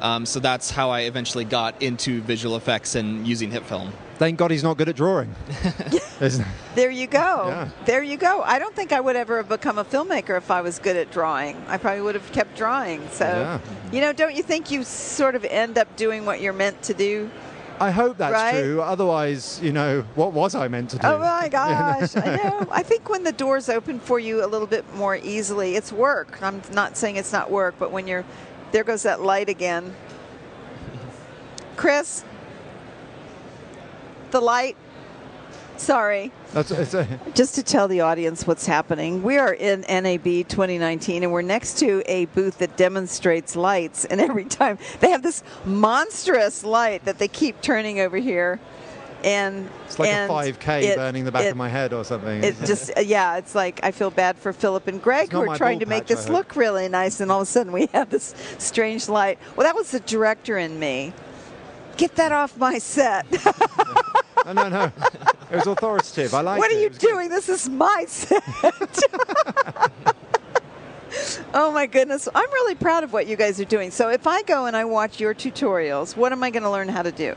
Um, 0.00 0.26
so 0.26 0.38
that's 0.38 0.70
how 0.70 0.90
I 0.90 1.00
eventually 1.02 1.44
got 1.44 1.82
into 1.82 2.20
visual 2.22 2.54
effects 2.54 2.94
and 2.94 3.26
using 3.26 3.50
HitFilm. 3.50 3.90
Thank 4.16 4.38
God 4.38 4.50
he's 4.52 4.62
not 4.62 4.76
good 4.76 4.88
at 4.88 4.96
drawing. 4.96 5.34
There 6.74 6.90
you 6.90 7.06
go. 7.06 7.46
Yeah. 7.48 7.68
There 7.84 8.02
you 8.02 8.16
go. 8.16 8.42
I 8.42 8.58
don't 8.58 8.74
think 8.74 8.90
I 8.92 8.98
would 9.00 9.14
ever 9.14 9.36
have 9.36 9.48
become 9.48 9.78
a 9.78 9.84
filmmaker 9.84 10.36
if 10.36 10.50
I 10.50 10.60
was 10.62 10.80
good 10.80 10.96
at 10.96 11.12
drawing. 11.12 11.56
I 11.68 11.76
probably 11.78 12.00
would 12.02 12.16
have 12.16 12.30
kept 12.32 12.56
drawing. 12.56 13.08
So, 13.10 13.24
Yeah. 13.24 13.60
you 13.92 14.00
know, 14.00 14.12
don't 14.12 14.34
you 14.34 14.42
think 14.42 14.70
you 14.72 14.82
sort 14.82 15.36
of 15.36 15.44
end 15.44 15.78
up 15.78 15.94
doing 15.96 16.26
what 16.26 16.40
you're 16.40 16.52
meant 16.52 16.82
to 16.82 16.94
do? 16.94 17.30
I 17.80 17.90
hope 17.90 18.16
that's 18.18 18.32
Right? 18.32 18.60
true. 18.62 18.80
Otherwise, 18.82 19.60
you 19.62 19.72
know, 19.72 20.02
what 20.14 20.32
was 20.32 20.54
I 20.54 20.68
meant 20.68 20.90
to 20.90 20.98
do? 20.98 21.06
Oh 21.06 21.18
my 21.18 21.48
gosh, 21.52 22.16
I 22.16 22.36
know. 22.36 22.66
I 22.70 22.82
think 22.82 23.08
when 23.08 23.24
the 23.24 23.32
doors 23.32 23.68
open 23.68 24.00
for 24.00 24.18
you 24.18 24.44
a 24.44 24.46
little 24.48 24.66
bit 24.66 24.84
more 24.94 25.16
easily, 25.16 25.76
it's 25.76 25.92
work. 25.92 26.42
I'm 26.42 26.62
not 26.72 26.96
saying 26.96 27.16
it's 27.16 27.32
not 27.32 27.50
work, 27.50 27.74
but 27.78 27.90
when 27.92 28.06
you're 28.06 28.24
there 28.72 28.84
goes 28.84 29.02
that 29.04 29.20
light 29.22 29.48
again. 29.48 29.94
Chris, 31.76 32.24
the 34.30 34.40
light. 34.40 34.76
Sorry. 35.78 36.32
That's, 36.52 36.70
it's 36.70 36.92
a, 36.94 37.06
Just 37.34 37.54
to 37.54 37.62
tell 37.62 37.88
the 37.88 38.00
audience 38.00 38.46
what's 38.46 38.66
happening, 38.66 39.22
we 39.22 39.38
are 39.38 39.54
in 39.54 39.82
NAB 39.82 40.24
2019 40.48 41.22
and 41.22 41.32
we're 41.32 41.42
next 41.42 41.78
to 41.78 42.02
a 42.06 42.26
booth 42.26 42.58
that 42.58 42.76
demonstrates 42.76 43.54
lights. 43.56 44.04
And 44.04 44.20
every 44.20 44.44
time 44.44 44.78
they 45.00 45.10
have 45.10 45.22
this 45.22 45.42
monstrous 45.64 46.64
light 46.64 47.04
that 47.04 47.18
they 47.18 47.28
keep 47.28 47.60
turning 47.62 48.00
over 48.00 48.16
here. 48.16 48.60
And 49.24 49.68
it's 49.86 49.98
like 49.98 50.10
and 50.10 50.30
a 50.30 50.34
5K 50.34 50.82
it- 50.82 50.96
burning 50.96 51.24
the 51.24 51.32
back 51.32 51.44
it- 51.44 51.50
of 51.50 51.56
my 51.56 51.68
head 51.68 51.92
or 51.92 52.04
something. 52.04 52.42
It 52.44 52.56
just, 52.64 52.90
yeah, 53.04 53.36
it's 53.38 53.54
like 53.54 53.80
I 53.82 53.90
feel 53.90 54.10
bad 54.10 54.36
for 54.36 54.52
Philip 54.52 54.86
and 54.88 55.02
Greg 55.02 55.32
who 55.32 55.48
are 55.48 55.56
trying 55.56 55.80
to 55.80 55.86
make 55.86 56.04
patch, 56.06 56.12
I 56.12 56.14
this 56.20 56.28
look 56.28 56.54
really 56.54 56.88
nice, 56.88 57.20
and 57.20 57.30
all 57.32 57.40
of 57.40 57.48
a 57.48 57.50
sudden 57.50 57.72
we 57.72 57.86
have 57.94 58.10
this 58.10 58.34
strange 58.58 59.08
light. 59.08 59.38
Well, 59.56 59.66
that 59.66 59.74
was 59.74 59.90
the 59.90 60.00
director 60.00 60.56
in 60.58 60.78
me. 60.78 61.12
Get 61.96 62.14
that 62.14 62.30
off 62.30 62.56
my 62.56 62.78
set. 62.78 63.26
no, 64.46 64.52
no, 64.52 64.68
no. 64.68 64.92
It 65.50 65.56
was 65.56 65.66
authoritative. 65.66 66.34
I 66.34 66.40
like 66.42 66.58
what 66.58 66.70
it. 66.70 66.74
are 66.74 66.78
It 66.78 66.82
you 66.82 66.88
was 66.88 66.98
good. 66.98 67.08
doing? 67.08 67.28
This 67.30 67.48
is 67.48 67.68
my 67.68 68.04
set. 68.06 68.42
oh 71.54 71.72
my 71.72 71.86
goodness. 71.86 72.28
I'm 72.34 72.50
really 72.52 72.74
proud 72.74 73.04
of 73.04 73.12
what 73.12 73.26
you 73.26 73.36
guys 73.36 73.58
are 73.60 73.64
doing. 73.64 73.90
So 73.90 74.10
if 74.10 74.26
I 74.26 74.42
go 74.42 74.66
and 74.66 74.76
I 74.76 74.84
watch 74.84 75.20
your 75.20 75.34
tutorials, 75.34 76.16
what 76.16 76.32
am 76.32 76.42
I 76.42 76.50
going 76.50 76.62
to 76.64 76.70
learn 76.70 76.88
how 76.88 77.02
to 77.02 77.12
do? 77.12 77.34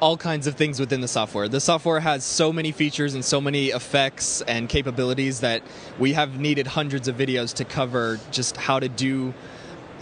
all 0.00 0.16
kinds 0.16 0.46
of 0.46 0.54
things 0.54 0.78
within 0.78 1.00
the 1.00 1.08
software. 1.08 1.48
The 1.48 1.58
software 1.58 1.98
has 1.98 2.22
so 2.22 2.52
many 2.52 2.70
features 2.70 3.14
and 3.14 3.24
so 3.24 3.40
many 3.40 3.70
effects 3.70 4.42
and 4.42 4.68
capabilities 4.68 5.40
that 5.40 5.60
we 5.98 6.12
have 6.12 6.38
needed 6.38 6.68
hundreds 6.68 7.08
of 7.08 7.16
videos 7.16 7.52
to 7.54 7.64
cover 7.64 8.20
just 8.30 8.56
how 8.56 8.78
to 8.78 8.88
do 8.88 9.34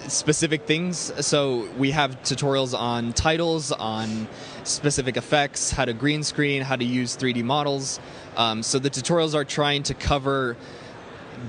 specific 0.07 0.67
things. 0.67 1.11
So 1.25 1.67
we 1.79 1.93
have 1.93 2.21
tutorials 2.25 2.79
on 2.79 3.15
titles, 3.15 3.73
on 3.73 4.29
specific 4.67 5.17
effects, 5.17 5.71
how 5.71 5.85
to 5.85 5.93
green 5.93 6.23
screen, 6.23 6.63
how 6.63 6.77
to 6.77 6.85
use 6.85 7.17
3D 7.17 7.43
models. 7.43 8.01
Um, 8.37 8.63
so 8.63 8.79
the 8.79 8.91
tutorials 8.91 9.35
are 9.35 9.45
trying 9.45 9.83
to 9.85 9.95
cover 9.95 10.57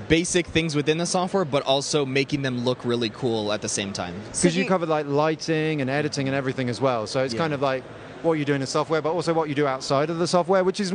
basic 0.08 0.46
things 0.46 0.74
within 0.76 0.98
the 0.98 1.06
software, 1.06 1.44
but 1.44 1.62
also 1.64 2.04
making 2.04 2.42
them 2.42 2.64
look 2.64 2.84
really 2.84 3.08
cool 3.10 3.52
at 3.52 3.62
the 3.62 3.68
same 3.68 3.92
time. 3.92 4.14
So 4.32 4.42
Because 4.42 4.56
you 4.56 4.64
do 4.64 4.68
covered 4.68 4.88
like 4.88 5.06
lighting 5.06 5.80
and 5.80 5.90
editing 5.90 6.28
and 6.28 6.36
everything 6.36 6.68
as 6.68 6.80
well. 6.80 7.06
So 7.06 7.22
it's 7.24 7.34
Yeah. 7.34 7.38
kind 7.38 7.54
of 7.54 7.62
like 7.62 7.82
what 8.22 8.34
you 8.34 8.44
do 8.44 8.54
in 8.54 8.60
the 8.60 8.66
software, 8.66 9.00
but 9.00 9.12
also 9.12 9.32
what 9.32 9.48
you 9.48 9.54
do 9.54 9.66
outside 9.66 10.10
of 10.10 10.18
the 10.18 10.26
software, 10.26 10.64
which 10.64 10.80
is 10.80 10.92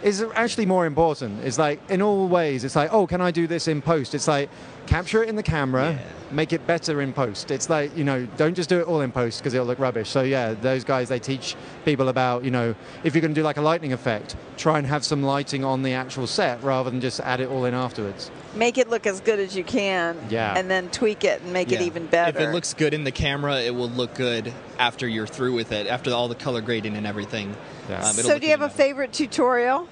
is 0.00 0.24
actually 0.36 0.64
more 0.64 0.86
important. 0.86 1.44
It's 1.44 1.58
like 1.58 1.80
in 1.90 2.00
all 2.00 2.28
ways, 2.28 2.62
it's 2.62 2.76
like, 2.76 2.92
oh, 2.92 3.04
can 3.08 3.20
I 3.20 3.32
do 3.32 3.48
this 3.48 3.66
in 3.66 3.82
post? 3.82 4.14
It's 4.14 4.28
like 4.28 4.48
capture 4.88 5.22
it 5.22 5.28
in 5.28 5.36
the 5.36 5.42
camera, 5.42 5.90
Yeah. 5.92 5.98
make 6.30 6.52
it 6.52 6.66
better 6.66 7.00
in 7.02 7.12
post. 7.12 7.50
It's 7.50 7.68
like 7.68 7.96
you 7.96 8.04
know, 8.04 8.26
don't 8.36 8.54
just 8.54 8.68
do 8.68 8.80
it 8.80 8.86
all 8.86 9.02
in 9.02 9.12
post 9.12 9.38
because 9.40 9.52
it'll 9.54 9.66
look 9.66 9.78
rubbish. 9.78 10.08
So 10.08 10.22
yeah, 10.22 10.54
those 10.54 10.82
guys 10.84 11.08
they 11.08 11.18
teach 11.18 11.54
people 11.84 12.08
about 12.08 12.44
you 12.44 12.50
know, 12.50 12.74
if 13.04 13.14
you're 13.14 13.20
going 13.20 13.34
to 13.34 13.38
do 13.40 13.44
like 13.44 13.58
a 13.58 13.62
lightning 13.62 13.92
effect, 13.92 14.34
try 14.56 14.78
and 14.78 14.86
have 14.86 15.04
some 15.04 15.22
lighting 15.22 15.64
on 15.64 15.82
the 15.82 15.92
actual 15.92 16.26
set 16.26 16.62
rather 16.62 16.90
than 16.90 17.00
just 17.00 17.20
add 17.20 17.40
it 17.40 17.48
all 17.48 17.64
in 17.66 17.74
afterwards. 17.74 18.30
Make 18.54 18.78
it 18.78 18.88
look 18.88 19.06
as 19.06 19.20
good 19.20 19.38
as 19.38 19.54
you 19.54 19.62
can. 19.62 20.16
Yeah. 20.30 20.54
And 20.56 20.70
then 20.70 20.88
tweak 20.88 21.22
it 21.22 21.42
and 21.42 21.52
make 21.52 21.70
it 21.70 21.82
even 21.82 22.06
better. 22.06 22.38
If 22.38 22.48
it 22.48 22.52
looks 22.52 22.72
good 22.74 22.94
in 22.94 23.04
the 23.04 23.12
camera, 23.12 23.60
it 23.60 23.74
will 23.74 23.90
look 23.90 24.14
good 24.14 24.52
after 24.78 25.06
you're 25.06 25.26
through 25.26 25.52
with 25.54 25.70
it, 25.72 25.86
after 25.86 26.10
all 26.12 26.28
the 26.28 26.34
color 26.34 26.60
grading 26.62 26.96
and 26.96 27.06
everything. 27.06 27.54
Yeah. 27.90 28.04
Um, 28.04 28.14
so 28.14 28.38
do 28.38 28.46
you 28.46 28.52
have 28.52 28.62
a 28.62 28.68
favorite 28.70 29.12
tutorial? 29.12 29.86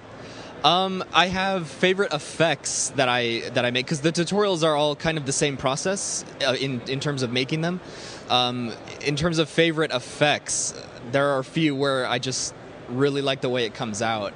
Um, 0.65 1.05
I 1.13 1.27
have 1.29 1.69
favorite 1.69 2.13
effects 2.13 2.89
that 2.97 3.09
I 3.09 3.43
that 3.55 3.65
I 3.65 3.71
make 3.71 3.87
because 3.87 4.01
the 4.01 4.11
tutorials 4.13 4.65
are 4.65 4.75
all 4.75 4.97
kind 4.97 5.17
of 5.19 5.25
the 5.27 5.33
same 5.33 5.57
process 5.57 6.25
uh, 6.47 6.55
in 6.55 6.81
in 6.89 6.99
terms 6.99 7.23
of 7.23 7.31
making 7.31 7.61
them. 7.61 7.81
Um, 8.29 8.73
in 9.03 9.15
terms 9.17 9.39
of 9.39 9.49
favorite 9.49 9.93
effects, 9.93 10.75
there 11.13 11.29
are 11.35 11.39
a 11.39 11.45
few 11.45 11.77
where 11.77 12.07
I 12.07 12.19
just 12.19 12.53
really 12.89 13.23
like 13.23 13.41
the 13.43 13.49
way 13.49 13.65
it 13.65 13.75
comes 13.75 14.03
out. 14.03 14.33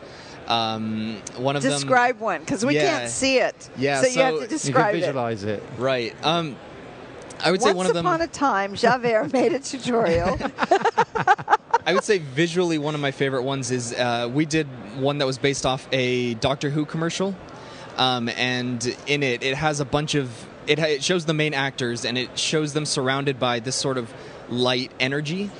Um, 0.46 1.16
one 1.36 1.56
of 1.56 1.62
them, 1.62 1.72
Describe 1.72 2.20
one 2.20 2.40
because 2.40 2.64
we 2.64 2.74
Yeah. 2.76 2.98
can't 2.98 3.10
see 3.10 3.38
it. 3.38 3.68
Yeah, 3.76 4.00
So, 4.02 4.06
you 4.08 4.20
have 4.22 4.34
so 4.34 4.36
to 4.36 4.42
you 4.42 4.42
can 4.42 4.42
You 4.42 4.46
can 4.48 4.48
describe 4.58 4.94
it. 4.94 5.00
visualize 5.00 5.44
it. 5.44 5.62
right? 5.78 6.14
Um, 6.24 6.56
I 7.42 7.50
would 7.50 7.62
say 7.62 7.66
Once 7.68 7.76
one 7.76 7.86
of 7.86 7.94
them. 7.94 8.04
upon 8.06 8.20
a 8.20 8.26
time, 8.26 8.74
Javert 8.74 9.32
made 9.32 9.52
a 9.52 9.60
tutorial. 9.60 10.38
I 11.86 11.94
would 11.94 12.04
say 12.04 12.18
visually 12.18 12.78
one 12.78 12.94
of 12.94 13.00
my 13.00 13.10
favorite 13.10 13.42
ones 13.42 13.70
is 13.70 13.92
uh, 13.92 14.28
we 14.32 14.44
did 14.44 14.66
one 14.98 15.18
that 15.18 15.26
was 15.26 15.38
based 15.38 15.64
off 15.64 15.88
a 15.92 16.34
Doctor 16.34 16.70
Who 16.70 16.84
commercial, 16.84 17.34
um, 17.96 18.28
and 18.28 18.84
in 19.06 19.22
it 19.22 19.42
it 19.42 19.56
has 19.56 19.80
a 19.80 19.84
bunch 19.84 20.14
of 20.14 20.30
it, 20.66 20.78
ha- 20.78 20.86
it 20.86 21.02
shows 21.02 21.24
the 21.24 21.34
main 21.34 21.54
actors 21.54 22.04
and 22.04 22.18
it 22.18 22.38
shows 22.38 22.72
them 22.74 22.84
surrounded 22.84 23.38
by 23.38 23.60
this 23.60 23.76
sort 23.76 23.98
of 23.98 24.12
light 24.48 24.92
energy. 25.00 25.50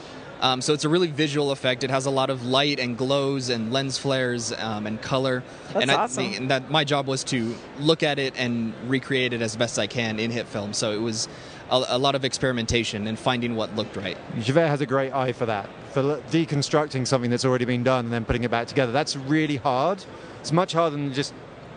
Um, 0.40 0.62
so 0.62 0.72
it's 0.72 0.84
a 0.84 0.88
really 0.88 1.08
visual 1.08 1.50
effect. 1.50 1.84
It 1.84 1.90
has 1.90 2.06
a 2.06 2.10
lot 2.10 2.30
of 2.30 2.46
light 2.46 2.80
and 2.80 2.96
glows 2.96 3.50
and 3.50 3.72
lens 3.72 3.98
flares 3.98 4.52
um, 4.52 4.86
and 4.86 5.00
color. 5.00 5.42
That's 5.66 5.82
and 5.82 5.90
I 5.90 5.94
awesome. 5.94 6.24
think 6.24 6.40
and 6.40 6.50
that 6.50 6.70
my 6.70 6.84
job 6.84 7.06
was 7.06 7.24
to 7.24 7.54
look 7.78 8.02
at 8.02 8.18
it 8.18 8.34
and 8.38 8.72
recreate 8.86 9.34
it 9.34 9.42
as 9.42 9.54
best 9.56 9.78
I 9.78 9.86
can 9.86 10.18
in 10.18 10.30
HitFilm. 10.30 10.74
So 10.74 10.92
it 10.92 11.00
was 11.00 11.28
a, 11.70 11.84
a 11.88 11.98
lot 11.98 12.14
of 12.14 12.24
experimentation 12.24 13.06
and 13.06 13.18
finding 13.18 13.56
what 13.56 13.74
looked 13.76 13.96
right. 13.96 14.18
Javert 14.40 14.68
has 14.68 14.80
a 14.80 14.86
great 14.86 15.12
eye 15.12 15.32
for 15.32 15.46
that, 15.46 15.68
for 15.92 16.02
deconstructing 16.30 17.06
something 17.06 17.30
that's 17.30 17.44
already 17.44 17.64
been 17.64 17.82
done 17.82 18.06
and 18.06 18.12
then 18.12 18.24
putting 18.24 18.44
it 18.44 18.50
back 18.50 18.66
together. 18.66 18.92
That's 18.92 19.16
really 19.16 19.56
hard. 19.56 20.04
It's 20.40 20.52
much 20.52 20.72
harder 20.72 20.96
than 20.96 21.12
just 21.12 21.34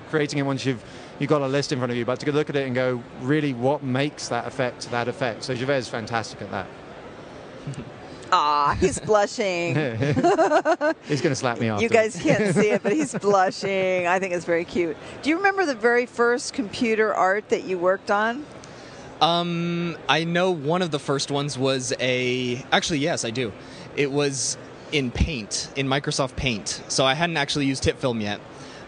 creating 0.09 0.39
it 0.39 0.43
once 0.43 0.65
you've 0.65 0.83
you've 1.19 1.29
got 1.29 1.41
a 1.41 1.47
list 1.47 1.71
in 1.71 1.77
front 1.79 1.91
of 1.91 1.97
you, 1.97 2.05
but 2.05 2.19
to 2.19 2.31
look 2.31 2.50
at 2.50 2.55
it 2.55 2.65
and 2.65 2.75
go, 2.75 3.01
really, 3.21 3.53
what 3.53 3.83
makes 3.83 4.27
that 4.29 4.47
effect 4.47 4.89
that 4.91 5.07
effect? 5.07 5.43
So 5.43 5.55
Javert 5.55 5.73
is 5.73 5.88
fantastic 5.88 6.41
at 6.41 6.51
that. 6.51 6.67
Ah, 8.35 8.75
he's 8.79 8.97
blushing. 8.97 9.75
He's 9.75 11.21
going 11.21 11.31
to 11.31 11.35
slap 11.35 11.59
me 11.59 11.69
after. 11.69 11.83
You 11.83 11.89
guys 11.89 12.19
can't 12.19 12.55
see 12.55 12.71
it, 12.71 12.81
but 12.81 12.91
he's 12.91 13.13
blushing. 13.13 14.07
I 14.07 14.17
think 14.17 14.33
it's 14.33 14.43
very 14.43 14.65
cute. 14.65 14.97
Do 15.21 15.29
you 15.29 15.38
remember 15.38 15.67
the 15.67 15.75
very 15.75 16.07
first 16.07 16.51
computer 16.51 17.13
art 17.13 17.50
that 17.50 17.65
you 17.65 17.77
worked 17.77 18.09
on? 18.09 18.43
Um, 19.24 19.98
I 20.10 20.25
know 20.25 20.51
one 20.51 20.82
of 20.82 20.92
the 20.92 21.00
first 21.00 21.32
ones 21.32 21.58
was 21.58 21.94
a. 22.00 22.63
Actually, 22.74 23.00
yes, 23.00 23.24
I 23.24 23.30
do. 23.30 23.53
It 23.96 24.12
was 24.12 24.58
in 24.92 25.12
Paint, 25.12 25.72
in 25.77 25.88
Microsoft 25.88 26.36
Paint. 26.36 26.84
So 26.89 27.06
I 27.06 27.13
hadn't 27.13 27.38
actually 27.38 27.65
used 27.65 27.84
HitFilm 27.86 28.22
yet. 28.22 28.42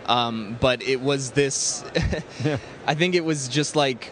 Um, 0.07 0.57
but 0.59 0.83
it 0.83 0.99
was 0.99 1.31
this. 1.31 1.85
I 2.85 2.95
think 2.95 3.15
it 3.15 3.23
was 3.23 3.47
just 3.47 3.77
like. 3.77 4.11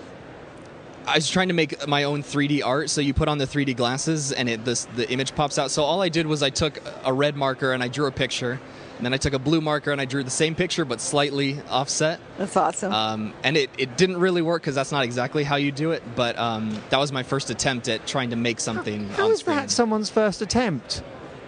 I 1.05 1.15
was 1.15 1.29
trying 1.29 1.49
to 1.49 1.53
make 1.53 1.85
my 1.85 2.05
own 2.05 2.23
3D 2.23 2.65
art, 2.65 2.89
so 2.89 3.01
you 3.01 3.13
put 3.13 3.27
on 3.27 3.37
the 3.37 3.45
3D 3.45 3.75
glasses 3.75 4.31
and 4.31 4.47
it 4.47 4.63
this 4.63 4.85
the 4.95 5.09
image 5.11 5.35
pops 5.35 5.59
out. 5.59 5.69
So 5.71 5.83
all 5.83 6.01
I 6.01 6.07
did 6.07 6.25
was 6.25 6.41
I 6.41 6.49
took 6.49 6.81
a 7.03 7.11
red 7.11 7.35
marker 7.35 7.73
and 7.73 7.83
I 7.83 7.89
drew 7.89 8.05
a 8.05 8.11
picture, 8.11 8.61
and 9.03 9.11
then 9.11 9.13
I 9.13 9.17
took 9.17 9.33
a 9.33 9.39
blue 9.39 9.59
marker 9.59 9.91
and 9.91 9.99
I 9.99 10.05
drew 10.05 10.23
the 10.23 10.29
same 10.29 10.55
picture 10.55 10.85
but 10.85 11.01
slightly 11.01 11.59
offset. 11.69 12.21
That's 12.37 12.55
awesome. 12.55 12.93
Um, 12.93 13.33
and 13.43 13.57
it, 13.57 13.69
it 13.77 13.97
didn't 13.97 14.15
really 14.15 14.41
work 14.41 14.61
because 14.61 14.75
that's 14.75 14.93
not 14.93 15.03
exactly 15.03 15.43
how 15.43 15.57
you 15.57 15.73
do 15.73 15.91
it. 15.91 16.01
But 16.15 16.39
um, 16.39 16.81
that 16.89 16.99
was 16.99 17.11
my 17.11 17.21
first 17.21 17.49
attempt 17.49 17.89
at 17.89 18.07
trying 18.07 18.29
to 18.29 18.37
make 18.37 18.61
something 18.61 19.09
How 19.09 19.25
on 19.25 19.31
is 19.33 19.41
screen. 19.41 19.57
that 19.57 19.71
someone's 19.71 20.09
first 20.09 20.41
attempt? 20.41 21.03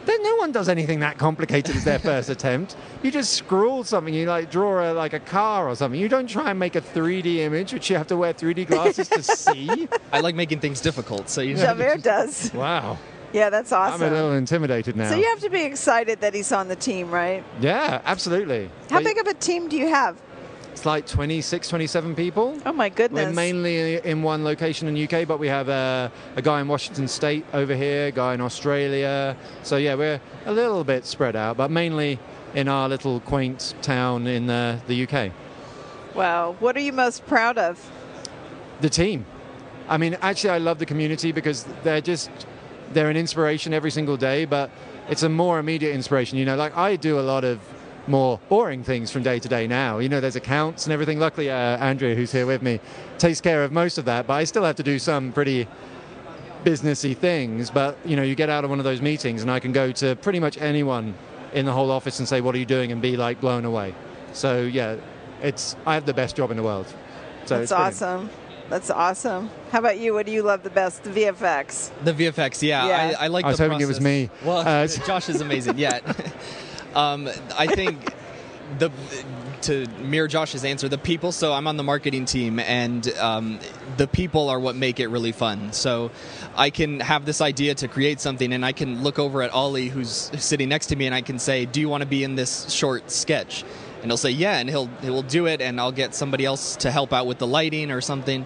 Then 0.06 0.22
no 0.22 0.36
one 0.36 0.52
does 0.52 0.68
anything 0.68 1.00
that 1.00 1.18
complicated 1.18 1.78
as 1.78 1.86
their 1.86 1.98
first 1.98 2.30
attempt. 2.30 2.76
You 3.04 3.10
just 3.10 3.32
scrawl 3.32 3.86
something. 3.86 4.14
You 4.14 4.26
like 4.28 4.52
draw 4.52 4.92
a, 4.92 4.94
like 4.94 5.14
a 5.14 5.20
car 5.22 5.70
or 5.70 5.78
something. 5.78 5.98
You 5.98 6.10
don't 6.10 6.28
try 6.28 6.50
and 6.50 6.60
make 6.60 6.76
a 6.76 6.82
3D 6.82 7.38
image, 7.38 7.72
which 7.72 7.90
you 7.90 7.96
have 7.96 8.08
to 8.08 8.18
wear 8.18 8.34
3D 8.34 8.68
glasses 8.68 9.08
to 9.08 9.24
see. 9.24 9.88
I 10.12 10.20
like 10.20 10.36
making 10.36 10.60
things 10.60 10.82
difficult. 10.82 11.30
So 11.30 11.40
you 11.40 11.56
Javert 11.66 12.04
does. 12.04 12.54
Wow, 12.54 12.98
Yeah, 13.36 13.50
that's 13.50 13.74
awesome. 13.74 14.02
I'm 14.02 14.14
a 14.14 14.16
little 14.16 14.32
intimidated 14.32 14.96
now. 14.96 15.10
So 15.10 15.18
you 15.18 15.26
have 15.26 15.42
to 15.42 15.50
be 15.50 15.64
excited 15.64 16.22
that 16.22 16.34
he's 16.34 16.54
on 16.54 16.70
the 16.70 16.76
team, 16.78 17.12
right? 17.12 17.44
yeah, 17.60 18.02
absolutely. 18.06 18.70
How 18.90 19.00
But 19.00 19.04
big 19.04 19.18
of 19.18 19.28
a 19.28 19.34
team 19.34 19.68
do 19.68 19.76
you 19.76 19.90
have? 19.90 20.16
It's 20.72 20.86
like 20.86 21.06
26, 21.06 21.68
27 21.68 22.16
people. 22.16 22.58
Oh 22.66 22.72
my 22.72 22.88
goodness. 22.88 23.26
We're 23.28 23.34
mainly 23.34 23.96
in 23.98 24.24
one 24.24 24.46
location 24.46 24.88
in 24.88 24.96
UK, 25.04 25.28
but 25.28 25.38
we 25.38 25.48
have 25.50 25.68
a, 25.68 26.10
a 26.38 26.42
guy 26.42 26.62
in 26.62 26.70
Washington 26.70 27.10
State 27.10 27.46
over 27.54 27.76
here, 27.76 28.08
a 28.08 28.12
guy 28.12 28.36
in 28.36 28.42
Australia. 28.42 29.36
So 29.64 29.76
yeah, 29.76 29.96
we're 29.96 30.22
a 30.46 30.54
little 30.54 30.86
bit 30.86 31.06
spread 31.06 31.36
out, 31.36 31.58
but 31.58 31.70
mainly 31.72 32.20
in 32.54 32.70
our 32.70 32.88
little 32.88 33.20
quaint 33.20 33.74
town 33.82 34.28
in 34.28 34.50
uh, 34.50 34.80
the 34.88 35.08
UK. 35.08 35.32
wow. 36.16 36.56
What 36.60 36.78
are 36.78 36.82
you 36.82 36.94
most 36.94 37.26
proud 37.26 37.58
of? 37.58 37.92
The 38.80 38.90
team. 38.90 39.26
I 39.90 39.98
mean, 39.98 40.18
actually, 40.22 40.52
I 40.52 40.58
love 40.58 40.80
the 40.80 40.86
community 40.86 41.32
because 41.34 41.66
they're 41.84 42.02
just 42.02 42.30
they're 42.94 43.10
an 43.10 43.18
inspiration 43.18 43.74
every 43.74 43.92
single 43.92 44.18
day, 44.18 44.46
but 44.46 44.70
it's 45.10 45.24
a 45.24 45.30
more 45.30 45.60
immediate 45.60 45.94
inspiration. 45.94 46.38
You 46.38 46.46
know, 46.46 46.56
like 46.56 46.76
I 46.78 46.96
do 46.96 47.20
a 47.20 47.22
lot 47.22 47.44
of 47.44 47.60
more 48.08 48.40
boring 48.50 48.84
things 48.84 49.12
from 49.12 49.24
day 49.24 49.40
to 49.40 49.48
day 49.48 49.68
now. 49.68 49.98
You 50.00 50.10
know, 50.10 50.20
there's 50.22 50.36
accounts 50.36 50.86
and 50.86 50.94
everything. 50.94 51.20
Luckily, 51.20 51.50
uh, 51.50 51.56
Andrea, 51.56 52.16
who's 52.16 52.32
here 52.32 52.46
with 52.46 52.62
me, 52.62 52.80
takes 53.18 53.42
care 53.42 53.64
of 53.64 53.72
most 53.72 53.98
of 53.98 54.06
that, 54.06 54.28
but 54.28 54.34
I 54.34 54.44
still 54.44 54.64
have 54.64 54.76
to 54.76 54.84
do 54.84 55.00
some 55.00 55.32
pretty 55.32 55.68
businessy 56.64 57.16
things. 57.16 57.70
But 57.70 57.98
you 58.06 58.16
know, 58.16 58.24
you 58.24 58.36
get 58.36 58.50
out 58.50 58.64
of 58.64 58.70
one 58.70 58.80
of 58.80 58.86
those 58.86 59.02
meetings, 59.02 59.42
and 59.42 59.50
I 59.50 59.60
can 59.60 59.72
go 59.72 59.92
to 59.94 60.16
pretty 60.18 60.40
much 60.40 60.58
anyone 60.60 61.16
in 61.54 61.66
the 61.66 61.72
whole 61.72 61.92
office 61.92 62.20
and 62.20 62.28
say, 62.28 62.42
"What 62.42 62.56
are 62.56 62.60
you 62.60 62.66
doing?" 62.66 62.92
and 62.92 63.02
be 63.02 63.18
like 63.18 63.40
blown 63.42 63.66
away. 63.66 63.96
So 64.34 64.62
yeah, 64.62 64.98
it's 65.42 65.76
I 65.86 65.94
have 65.94 66.06
the 66.06 66.14
best 66.14 66.36
job 66.36 66.52
in 66.52 66.58
the 66.58 66.64
world. 66.64 66.88
So 67.46 67.60
That's 67.60 67.64
it's 67.64 68.00
brilliant. 68.00 68.32
Awesome. 68.66 68.70
That's 68.70 68.90
awesome. 68.90 69.50
How 69.72 69.80
about 69.80 70.00
you? 70.00 70.14
What 70.14 70.26
do 70.26 70.32
you 70.32 70.44
love 70.44 70.64
the 70.64 70.70
best? 70.70 71.04
The 71.04 71.10
VFX. 71.10 71.92
The 72.04 72.14
VFX, 72.14 72.62
yeah, 72.62 72.88
Yeah. 72.88 73.18
I, 73.20 73.26
I 73.26 73.28
like. 73.28 73.46
I 73.46 73.50
was 73.50 73.58
the 73.58 73.64
hoping 73.64 73.82
it 73.82 73.88
was 73.88 74.02
me. 74.02 74.30
Well, 74.44 74.58
Uh, 74.58 74.88
Josh 75.08 75.30
is 75.30 75.42
amazing. 75.42 75.78
Yeah, 75.78 76.00
um, 76.96 77.30
I 77.58 77.68
think 77.68 78.14
the 78.80 78.92
to 79.62 79.88
mirror 80.00 80.28
Josh's 80.28 80.64
answer, 80.64 80.88
the 80.88 80.98
people. 80.98 81.32
So 81.32 81.54
I'm 81.54 81.68
on 81.68 81.78
the 81.78 81.84
marketing 81.84 82.26
team, 82.26 82.60
and 82.60 83.08
um, 83.18 83.60
the 83.98 84.08
people 84.08 84.50
are 84.50 84.60
what 84.60 84.76
make 84.76 85.00
it 85.00 85.08
really 85.08 85.32
fun. 85.32 85.74
So 85.74 86.12
I 86.56 86.70
can 86.70 87.00
have 87.00 87.26
this 87.26 87.42
idea 87.42 87.76
to 87.76 87.88
create 87.88 88.20
something, 88.20 88.54
and 88.54 88.66
I 88.66 88.72
can 88.74 89.04
look 89.04 89.18
over 89.20 89.42
at 89.42 89.52
Ollie, 89.52 89.90
who's 89.90 90.32
sitting 90.38 90.70
next 90.70 90.88
to 90.88 90.96
me, 90.96 91.06
and 91.06 91.16
I 91.16 91.22
can 91.22 91.40
say, 91.40 91.66
"Do 91.66 91.80
you 91.80 91.90
want 91.90 92.02
to 92.02 92.08
be 92.08 92.24
in 92.24 92.36
this 92.36 92.70
short 92.72 93.12
sketch?" 93.12 93.64
And 94.06 94.12
he'll 94.12 94.18
say, 94.18 94.30
"Yeah," 94.30 94.60
and 94.60 94.70
he'll 94.70 94.86
he'll 95.02 95.24
do 95.24 95.48
it, 95.48 95.62
and 95.62 95.82
I'll 95.82 95.92
get 95.92 96.14
somebody 96.14 96.46
else 96.46 96.76
to 96.76 96.92
help 96.92 97.12
out 97.12 97.26
with 97.26 97.40
the 97.40 97.48
lighting 97.48 97.90
or 97.90 98.02
something. 98.02 98.46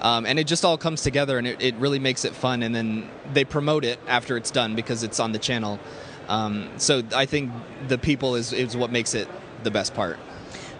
Um, 0.00 0.24
and 0.24 0.38
it 0.38 0.46
just 0.46 0.64
all 0.64 0.78
comes 0.78 1.02
together, 1.02 1.36
and 1.36 1.48
it, 1.48 1.60
it 1.60 1.74
really 1.74 1.98
makes 1.98 2.24
it 2.24 2.32
fun. 2.32 2.62
And 2.62 2.72
then 2.72 3.10
they 3.32 3.44
promote 3.44 3.84
it 3.84 3.98
after 4.06 4.36
it's 4.36 4.52
done 4.52 4.76
because 4.76 5.02
it's 5.02 5.18
on 5.18 5.32
the 5.32 5.40
channel. 5.40 5.80
Um, 6.28 6.68
so 6.76 7.02
I 7.12 7.26
think 7.26 7.50
the 7.88 7.98
people 7.98 8.36
is, 8.36 8.52
is 8.52 8.76
what 8.76 8.92
makes 8.92 9.14
it 9.14 9.26
the 9.64 9.72
best 9.72 9.94
part. 9.94 10.16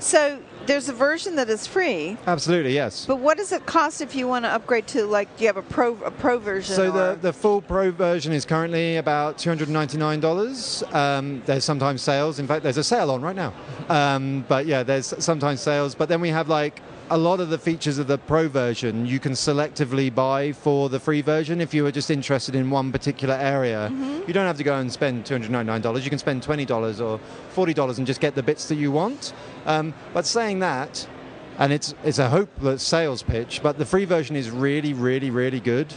So 0.00 0.40
there's 0.66 0.88
a 0.88 0.92
version 0.92 1.36
that 1.36 1.48
is 1.50 1.66
free, 1.66 2.16
Absolutely, 2.26 2.74
yes. 2.74 3.04
but 3.06 3.16
what 3.16 3.36
does 3.36 3.52
it 3.52 3.66
cost 3.66 4.00
if 4.00 4.14
you 4.14 4.26
want 4.28 4.44
to 4.44 4.48
upgrade 4.50 4.86
to 4.88 5.04
like? 5.06 5.34
Do 5.36 5.44
you 5.44 5.48
have 5.48 5.56
a 5.56 5.62
pro 5.62 5.94
a 6.04 6.10
pro 6.10 6.38
version? 6.38 6.74
So 6.74 6.90
the, 6.90 7.18
the 7.20 7.32
full 7.32 7.60
pro 7.60 7.90
version 7.90 8.32
is 8.32 8.44
currently 8.44 8.96
about 8.96 9.38
$299. 9.38 10.94
Um, 10.94 11.42
there's 11.46 11.64
sometimes 11.64 12.02
sales. 12.02 12.38
In 12.38 12.46
fact, 12.46 12.62
there's 12.62 12.76
a 12.78 12.84
sale 12.84 13.10
on 13.10 13.20
right 13.20 13.36
now. 13.36 13.52
Um, 13.88 14.44
but 14.48 14.66
yeah, 14.66 14.82
there's 14.82 15.14
sometimes 15.18 15.60
sales. 15.60 15.94
But 15.94 16.08
then 16.08 16.20
we 16.20 16.28
have 16.30 16.48
like 16.48 16.80
a 17.12 17.18
lot 17.18 17.40
of 17.40 17.50
the 17.50 17.58
features 17.58 17.98
of 17.98 18.06
the 18.06 18.16
pro 18.16 18.46
version 18.46 19.04
you 19.04 19.18
can 19.18 19.32
selectively 19.32 20.14
buy 20.14 20.52
for 20.52 20.88
the 20.88 21.00
free 21.00 21.22
version 21.22 21.60
if 21.60 21.74
you 21.74 21.84
are 21.84 21.90
just 21.90 22.08
interested 22.08 22.54
in 22.54 22.70
one 22.70 22.92
particular 22.92 23.34
area. 23.34 23.90
You 24.28 24.32
don't 24.32 24.46
have 24.46 24.58
to 24.58 24.62
go 24.62 24.78
and 24.78 24.90
spend 24.92 25.24
$299. 25.24 26.04
You 26.04 26.08
can 26.08 26.20
spend 26.20 26.40
$20 26.42 27.00
or 27.00 27.18
$40 27.66 27.98
and 27.98 28.06
just 28.06 28.20
get 28.20 28.36
the 28.36 28.44
bits 28.44 28.68
that 28.68 28.76
you 28.76 28.92
want. 28.92 29.32
Um, 29.66 29.92
but 30.14 30.24
saying 30.24 30.60
that, 30.60 31.08
and 31.58 31.72
it's 31.72 31.94
it's 32.04 32.20
a 32.20 32.28
hopeless 32.28 32.82
sales 32.84 33.24
pitch, 33.24 33.60
but 33.60 33.76
the 33.76 33.84
free 33.84 34.04
version 34.04 34.36
is 34.36 34.48
really, 34.48 34.92
really, 34.92 35.30
really 35.30 35.60
good. 35.60 35.92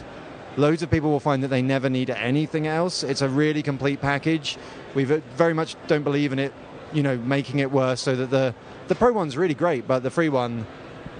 Loads 0.56 0.82
of 0.82 0.90
people 0.90 1.10
will 1.10 1.20
find 1.20 1.44
that 1.44 1.48
they 1.48 1.62
never 1.62 1.88
need 1.88 2.10
anything 2.10 2.66
else. 2.66 3.04
It's 3.04 3.22
a 3.22 3.28
really 3.28 3.62
complete 3.62 4.00
package. 4.00 4.58
We 4.94 5.04
very 5.04 5.54
much 5.54 5.76
don't 5.86 6.02
believe 6.02 6.32
in 6.32 6.40
it, 6.40 6.52
you 6.92 7.04
know, 7.04 7.16
making 7.18 7.60
it 7.60 7.70
worse. 7.70 8.00
So 8.00 8.16
that 8.16 8.30
the 8.30 8.52
the 8.88 8.96
pro 8.96 9.12
one's 9.12 9.36
really 9.36 9.54
great, 9.54 9.86
but 9.86 10.02
the 10.02 10.10
free 10.10 10.28
one 10.28 10.66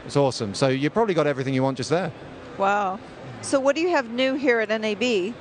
is 0.07 0.17
awesome. 0.17 0.55
So 0.55 0.69
you 0.69 0.91
probably 0.91 1.15
got 1.15 1.27
everything 1.27 1.55
you 1.55 1.63
want 1.63 1.77
just 1.77 1.91
there. 1.91 2.13
wow. 2.59 2.99
So 3.43 3.61
what 3.61 3.77
do 3.77 3.83
you 3.83 3.91
have 3.91 4.11
new 4.11 4.35
here 4.35 4.61
at 4.61 4.71
NAB? 4.71 5.35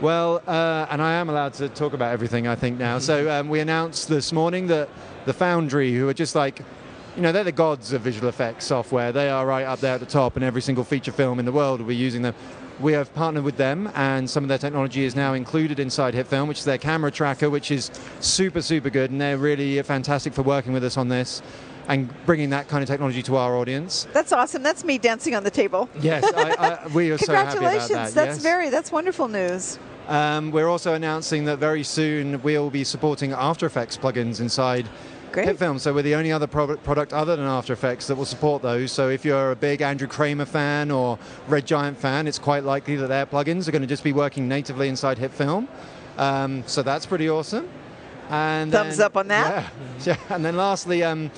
Well, 0.00 0.40
uh, 0.46 0.86
and 0.88 1.02
I 1.02 1.14
am 1.14 1.28
allowed 1.28 1.54
to 1.54 1.68
talk 1.68 1.92
about 1.92 2.12
everything, 2.12 2.46
I 2.46 2.54
think, 2.54 2.78
now. 2.78 2.98
So 3.00 3.30
um, 3.30 3.48
we 3.48 3.60
announced 3.60 4.08
this 4.08 4.32
morning 4.32 4.68
that 4.68 4.88
the 5.26 5.32
Foundry, 5.32 5.92
who 5.92 6.08
are 6.08 6.14
just 6.14 6.34
like, 6.34 6.62
you 7.16 7.22
know, 7.22 7.32
they're 7.32 7.44
the 7.44 7.52
gods 7.52 7.92
of 7.92 8.02
visual 8.02 8.28
effects 8.28 8.66
software. 8.66 9.12
They 9.12 9.28
are 9.28 9.44
right 9.44 9.64
up 9.64 9.80
there 9.80 9.94
at 9.94 10.00
the 10.00 10.06
top, 10.06 10.36
and 10.36 10.44
every 10.44 10.62
single 10.62 10.84
feature 10.84 11.12
film 11.12 11.38
in 11.38 11.44
the 11.44 11.52
world 11.52 11.80
will 11.80 11.88
be 11.88 11.96
using 11.96 12.22
them. 12.22 12.34
We 12.78 12.94
have 12.94 13.12
partnered 13.12 13.44
with 13.44 13.58
them, 13.58 13.90
and 13.94 14.30
some 14.30 14.44
of 14.44 14.48
their 14.48 14.58
technology 14.58 15.04
is 15.04 15.14
now 15.14 15.34
included 15.34 15.78
inside 15.80 16.14
HitFilm, 16.14 16.48
which 16.48 16.60
is 16.60 16.64
their 16.64 16.78
camera 16.78 17.10
tracker, 17.10 17.50
which 17.50 17.70
is 17.70 17.90
super, 18.20 18.62
super 18.62 18.88
good, 18.88 19.10
and 19.10 19.20
they're 19.20 19.36
really 19.36 19.82
fantastic 19.82 20.32
for 20.32 20.42
working 20.42 20.72
with 20.72 20.84
us 20.84 20.96
on 20.96 21.08
this 21.08 21.42
and 21.90 22.08
bringing 22.24 22.50
that 22.50 22.68
kind 22.68 22.82
of 22.82 22.88
technology 22.88 23.20
to 23.20 23.36
our 23.36 23.56
audience. 23.56 24.06
That's 24.12 24.32
awesome. 24.32 24.62
That's 24.62 24.84
me 24.84 24.96
dancing 24.96 25.34
on 25.34 25.42
the 25.42 25.50
table. 25.50 25.90
Yes, 26.00 26.24
I, 26.36 26.84
I, 26.84 26.86
we 26.88 27.10
are 27.10 27.18
so 27.18 27.34
happy 27.34 27.58
about 27.58 27.62
Congratulations. 27.72 28.14
That's 28.14 28.36
yes. 28.36 28.42
very 28.42 28.70
that's 28.70 28.92
wonderful 28.92 29.26
news. 29.26 29.78
Um, 30.06 30.52
we're 30.52 30.68
also 30.68 30.94
announcing 30.94 31.44
that 31.46 31.58
very 31.58 31.82
soon 31.82 32.40
we'll 32.42 32.70
be 32.70 32.84
supporting 32.84 33.32
After 33.32 33.66
Effects 33.66 33.96
plugins 33.96 34.40
inside 34.40 34.88
Great. 35.32 35.48
HitFilm. 35.48 35.80
So 35.80 35.92
we're 35.92 36.02
the 36.02 36.14
only 36.14 36.32
other 36.32 36.46
pro- 36.46 36.76
product 36.76 37.12
other 37.12 37.34
than 37.34 37.44
After 37.44 37.72
Effects 37.72 38.06
that 38.06 38.14
will 38.14 38.24
support 38.24 38.62
those. 38.62 38.92
So 38.92 39.08
if 39.08 39.24
you're 39.24 39.50
a 39.50 39.56
big 39.56 39.82
Andrew 39.82 40.08
Kramer 40.08 40.46
fan 40.46 40.92
or 40.92 41.18
Red 41.48 41.66
Giant 41.66 41.98
fan, 41.98 42.26
it's 42.28 42.38
quite 42.38 42.62
likely 42.64 42.96
that 42.96 43.08
their 43.08 43.26
plugins 43.26 43.66
are 43.68 43.72
going 43.72 43.82
to 43.82 43.88
just 43.88 44.04
be 44.04 44.12
working 44.12 44.48
natively 44.48 44.88
inside 44.88 45.18
HitFilm. 45.18 45.66
Um, 46.18 46.62
so 46.66 46.82
that's 46.82 47.06
pretty 47.06 47.28
awesome. 47.28 47.68
And 48.30 48.70
Thumbs 48.70 48.96
then- 48.96 49.06
up 49.06 49.16
on 49.16 49.28
that. 49.28 49.72
Yeah. 50.04 50.16
yeah. 50.28 50.34
And 50.34 50.44
then 50.44 50.56
lastly, 50.56 51.02
um, 51.02 51.30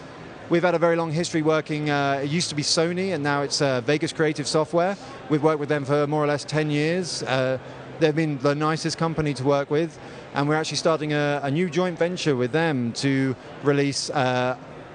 we've 0.50 0.62
had 0.62 0.75
a 0.75 0.78
very 0.78 0.96
long 0.96 1.11
history 1.11 1.42
working. 1.42 1.90
Uh, 1.90 2.20
it 2.22 2.30
used 2.30 2.49
to 2.50 2.54
be 2.54 2.62
Sony, 2.62 3.14
and 3.14 3.22
now 3.22 3.42
it's 3.42 3.62
uh, 3.62 3.80
Vegas 3.82 4.12
Creative 4.12 4.46
Software. 4.46 4.96
We've 5.28 5.42
worked 5.42 5.61
with 5.61 5.68
them 5.68 5.84
for 5.84 6.06
more 6.06 6.22
or 6.22 6.26
less 6.26 6.44
10 6.44 6.70
years. 6.70 7.22
Uh, 7.22 7.58
they've 8.00 8.14
been 8.14 8.38
the 8.38 8.54
nicest 8.54 8.99
company 8.99 9.34
to 9.34 9.44
work 9.44 9.70
with, 9.70 9.99
and 10.34 10.49
we're 10.49 10.56
actually 10.56 10.78
starting 10.78 11.12
a, 11.12 11.40
a 11.42 11.50
new 11.50 11.70
joint 11.70 11.99
venture 11.99 12.37
with 12.37 12.52
them 12.52 12.92
to 12.94 13.37
release. 13.62 14.11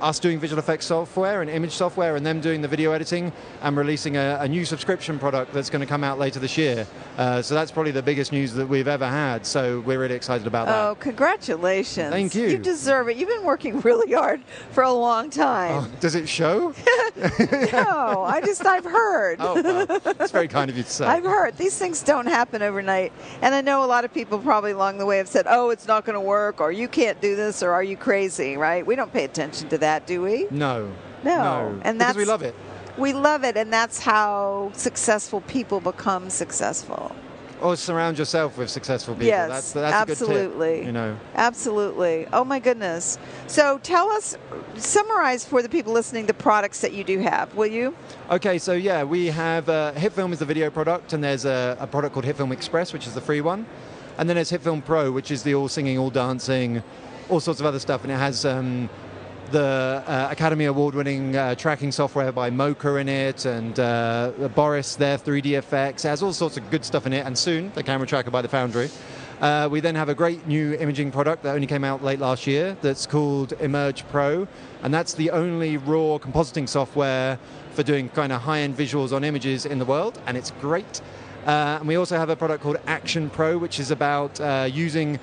Us 0.02 0.20
doing 0.20 0.40
visual 0.40 0.60
effects 0.60 0.86
software 0.86 1.42
and 1.42 1.50
image 1.50 1.74
software, 1.74 2.16
and 2.16 2.26
them 2.26 2.40
doing 2.40 2.62
the 2.62 2.68
video 2.68 2.92
editing, 2.92 3.32
and 3.62 3.76
releasing 3.76 4.16
a, 4.18 4.38
a 4.42 4.48
new 4.48 4.64
subscription 4.64 5.18
product 5.18 5.54
that's 5.54 5.70
going 5.70 5.80
to 5.82 5.88
come 5.88 6.04
out 6.04 6.20
later 6.20 6.40
this 6.40 6.58
year. 6.58 6.86
Uh, 7.18 7.42
so 7.42 7.56
that's 7.56 7.72
probably 7.72 7.92
the 7.92 8.02
biggest 8.04 8.32
news 8.32 8.54
that 8.54 8.68
we've 8.68 8.88
ever 8.88 9.08
had. 9.08 9.46
So 9.46 9.80
we're 9.82 10.00
really 10.00 10.16
excited 10.16 10.46
about 10.46 10.68
that. 10.68 10.76
Oh, 10.76 10.96
congratulations. 10.96 12.12
Thank 12.12 12.36
you. 12.36 12.48
You 12.48 12.58
deserve 12.58 13.10
it. 13.10 13.18
You've 13.18 13.30
been 13.30 13.44
working 13.44 13.80
really 13.82 14.14
hard 14.14 14.42
for 14.72 14.84
a 14.84 14.92
long 14.92 15.30
time. 15.30 15.86
Oh, 15.86 15.92
does 16.00 16.16
it 16.16 16.28
show? 16.30 16.74
No, 17.78 18.24
I 18.24 18.42
just, 18.46 18.66
I've 18.66 18.84
heard. 18.86 19.38
oh, 19.40 19.62
well, 19.62 20.02
it's 20.20 20.32
very 20.32 20.48
kind 20.48 20.70
of 20.70 20.78
you 20.78 20.84
to 20.84 20.90
say. 20.90 21.06
I've 21.06 21.24
heard 21.24 21.58
these 21.58 21.78
things 21.78 22.02
don't 22.04 22.28
happen 22.28 22.62
overnight. 22.62 23.12
And 23.42 23.56
I 23.56 23.62
know 23.62 23.84
a 23.84 23.88
lot 23.88 24.06
of 24.06 24.14
people 24.14 24.38
probably 24.40 24.72
along 24.72 24.98
the 25.00 25.06
way 25.06 25.18
have 25.18 25.28
said, 25.28 25.46
oh, 25.50 25.70
it's 25.70 25.88
not 25.88 26.06
going 26.06 26.14
to 26.16 26.22
work, 26.22 26.62
or 26.62 26.72
you 26.72 26.88
can't 26.88 27.20
do 27.22 27.36
this, 27.36 27.64
or 27.64 27.72
are 27.72 27.84
you 27.84 27.98
crazy, 27.98 28.58
right? 28.58 28.86
We 28.86 28.96
don't 28.96 29.12
pay 29.12 29.24
attention 29.24 29.70
to 29.70 29.78
that, 29.80 29.87
do 30.06 30.22
we? 30.22 30.48
No. 30.52 30.92
No. 31.24 31.80
And 31.84 32.00
that's 32.00 32.14
because 32.14 32.16
we 32.16 32.26
love 32.26 32.42
it. 32.42 32.56
We 32.98 33.14
love 33.14 33.44
it, 33.44 33.56
and 33.58 33.72
that's 33.72 34.00
how 34.00 34.72
successful 34.74 35.42
people 35.42 35.80
become 35.80 36.30
successful. 36.30 37.16
Or 37.62 37.76
surround 37.76 38.20
yourself 38.20 38.58
with 38.58 38.70
successful 38.70 39.16
people. 39.16 39.28
Yes, 39.28 39.50
that's, 39.50 39.72
that's 39.72 40.12
absolutely. 40.12 40.68
a 40.68 40.72
good 40.72 40.78
tip. 40.78 40.86
You 40.86 40.92
know. 40.92 41.18
Absolutely. 41.36 42.28
Oh 42.32 42.44
my 42.44 42.60
goodness. 42.60 43.18
So 43.48 43.80
tell 43.80 44.10
us, 44.12 44.38
summarize 44.76 45.44
for 45.44 45.64
the 45.64 45.70
people 45.70 45.92
listening 45.94 46.28
the 46.28 46.36
products 46.36 46.82
that 46.82 46.94
you 46.94 47.04
do 47.04 47.20
have, 47.20 47.56
will 47.56 47.68
you? 47.68 47.96
Okay, 48.30 48.60
so 48.60 48.74
yeah, 48.74 49.04
we 49.04 49.28
have 49.28 49.70
uh, 49.70 49.94
HitFilm 49.96 50.32
is 50.34 50.40
the 50.40 50.46
video 50.46 50.70
product, 50.70 51.14
and 51.14 51.24
there's 51.24 51.46
a, 51.46 51.78
a 51.80 51.88
product 51.88 52.14
called 52.14 52.26
HitFilm 52.26 52.52
Express, 52.52 52.94
which 52.94 53.08
is 53.08 53.16
the 53.16 53.22
free 53.22 53.42
one, 53.42 53.66
and 54.20 54.30
then 54.30 54.36
there's 54.36 54.52
HitFilm 54.52 54.86
Pro, 54.86 55.12
which 55.12 55.32
is 55.32 55.42
the 55.42 55.56
all 55.56 55.68
singing, 55.68 55.98
all 55.98 56.12
dancing, 56.12 56.84
all 57.30 57.40
sorts 57.40 57.60
of 57.60 57.66
other 57.66 57.80
stuff, 57.80 58.04
and 58.04 58.12
it 58.12 58.18
has 58.18 58.46
um, 58.46 58.88
the 59.52 60.04
uh, 60.06 60.28
Academy 60.32 60.66
Award-winning 60.66 61.36
uh, 61.36 61.56
tracking 61.56 61.92
software 61.92 62.32
by 62.32 62.50
Mocha 62.50 62.96
in 62.96 63.10
it, 63.10 63.46
and 63.46 63.80
uh, 63.80 64.32
Boris 64.56 64.96
their 64.96 65.18
3D 65.18 65.58
effects. 65.58 66.04
Has 66.04 66.22
all 66.22 66.34
sorts 66.34 66.58
of 66.58 66.70
good 66.70 66.84
stuff 66.84 67.06
in 67.06 67.14
it, 67.14 67.26
and 67.26 67.38
soon 67.38 67.72
the 67.74 67.84
camera 67.84 68.08
tracker 68.08 68.32
by 68.32 68.42
the 68.42 68.48
Foundry. 68.48 68.90
Uh, 69.40 69.68
we 69.72 69.80
then 69.80 69.94
have 69.94 70.10
a 70.10 70.16
great 70.16 70.48
new 70.48 70.74
imaging 70.76 71.12
product 71.12 71.44
that 71.44 71.54
only 71.54 71.68
came 71.68 71.84
out 71.84 72.04
late 72.04 72.20
last 72.20 72.48
year 72.48 72.76
that's 72.82 73.06
called 73.06 73.50
Imerge 73.60 74.08
Pro, 74.10 74.48
and 74.82 74.94
that's 74.94 75.14
the 75.14 75.30
only 75.32 75.78
raw 75.78 76.18
compositing 76.18 76.68
software 76.68 77.38
for 77.72 77.84
doing 77.84 78.10
kind 78.10 78.32
of 78.32 78.42
high-end 78.42 78.76
visuals 78.76 79.16
on 79.16 79.24
images 79.24 79.66
in 79.66 79.78
the 79.78 79.86
world, 79.86 80.20
and 80.26 80.36
it's 80.36 80.52
great. 80.60 81.02
Uh, 81.46 81.78
and 81.80 81.88
we 81.88 81.96
also 81.96 82.18
have 82.18 82.30
a 82.30 82.36
product 82.36 82.64
called 82.64 82.78
Action 82.88 83.30
Pro, 83.30 83.58
which 83.58 83.80
is 83.80 83.92
about 83.92 84.42
uh, 84.42 84.68
using 84.72 85.20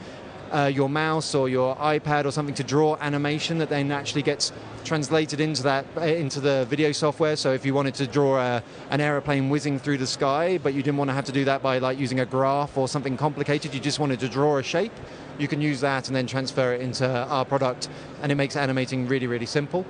uh, 0.54 0.66
your 0.66 0.88
mouse 0.88 1.34
or 1.34 1.48
your 1.48 1.74
iPad 1.76 2.24
or 2.24 2.30
something 2.30 2.54
to 2.54 2.64
draw 2.64 2.96
animation 3.00 3.58
that 3.58 3.68
then 3.68 3.90
actually 3.90 4.22
gets 4.22 4.52
translated 4.84 5.40
into 5.40 5.62
that 5.62 5.84
uh, 5.96 6.02
into 6.02 6.40
the 6.40 6.66
video 6.70 6.92
software. 6.92 7.36
So 7.36 7.52
if 7.52 7.66
you 7.66 7.74
wanted 7.74 7.94
to 7.94 8.06
draw 8.06 8.38
a, 8.38 8.62
an 8.90 9.00
aeroplane 9.00 9.50
whizzing 9.50 9.78
through 9.78 9.98
the 9.98 10.06
sky, 10.06 10.58
but 10.58 10.72
you 10.74 10.82
didn't 10.82 10.98
want 10.98 11.10
to 11.10 11.14
have 11.14 11.24
to 11.24 11.32
do 11.32 11.44
that 11.46 11.62
by 11.62 11.78
like 11.78 11.98
using 11.98 12.20
a 12.20 12.26
graph 12.26 12.76
or 12.76 12.86
something 12.86 13.16
complicated, 13.16 13.74
you 13.74 13.80
just 13.80 13.98
wanted 13.98 14.20
to 14.20 14.28
draw 14.28 14.58
a 14.58 14.62
shape, 14.62 14.92
you 15.38 15.48
can 15.48 15.60
use 15.60 15.80
that 15.80 16.06
and 16.06 16.14
then 16.14 16.26
transfer 16.26 16.74
it 16.74 16.80
into 16.80 17.08
our 17.08 17.44
product, 17.44 17.88
and 18.22 18.30
it 18.30 18.36
makes 18.36 18.56
animating 18.56 19.08
really 19.08 19.26
really 19.26 19.46
simple. 19.46 19.84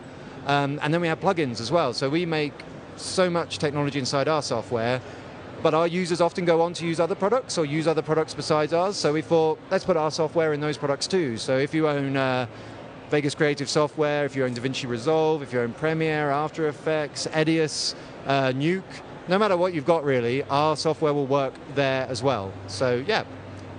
Um, 0.46 0.78
and 0.82 0.92
then 0.92 1.00
we 1.00 1.08
have 1.08 1.20
plugins 1.20 1.60
as 1.60 1.70
well. 1.70 1.92
So 1.92 2.08
we 2.08 2.26
make 2.26 2.52
so 2.96 3.28
much 3.28 3.58
technology 3.58 3.98
inside 3.98 4.28
our 4.28 4.42
software 4.42 5.00
but 5.64 5.72
our 5.72 5.86
users 5.86 6.20
often 6.20 6.44
go 6.44 6.60
on 6.60 6.74
to 6.74 6.86
use 6.86 7.00
other 7.00 7.14
products 7.14 7.56
or 7.56 7.64
use 7.64 7.86
other 7.88 8.02
products 8.02 8.34
besides 8.34 8.74
ours. 8.74 8.96
So 8.96 9.14
we 9.14 9.22
thought, 9.22 9.58
let's 9.70 9.82
put 9.82 9.96
our 9.96 10.10
software 10.10 10.52
in 10.52 10.60
those 10.60 10.76
products 10.76 11.06
too. 11.06 11.38
So 11.38 11.56
if 11.56 11.72
you 11.72 11.88
own 11.88 12.18
uh, 12.18 12.46
Vegas 13.08 13.34
Creative 13.34 13.66
Software, 13.66 14.26
if 14.26 14.36
you 14.36 14.44
own 14.44 14.54
DaVinci 14.54 14.86
Resolve, 14.86 15.42
if 15.42 15.54
you 15.54 15.60
own 15.60 15.72
Premiere, 15.72 16.30
After 16.30 16.68
Effects, 16.68 17.26
Edius, 17.28 17.94
uh, 18.26 18.48
Nuke, 18.48 18.82
no 19.26 19.38
matter 19.38 19.56
what 19.56 19.72
you've 19.72 19.86
got 19.86 20.04
really, 20.04 20.42
our 20.50 20.76
software 20.76 21.14
will 21.14 21.26
work 21.26 21.54
there 21.74 22.06
as 22.10 22.22
well. 22.22 22.52
So 22.66 23.02
yeah, 23.06 23.24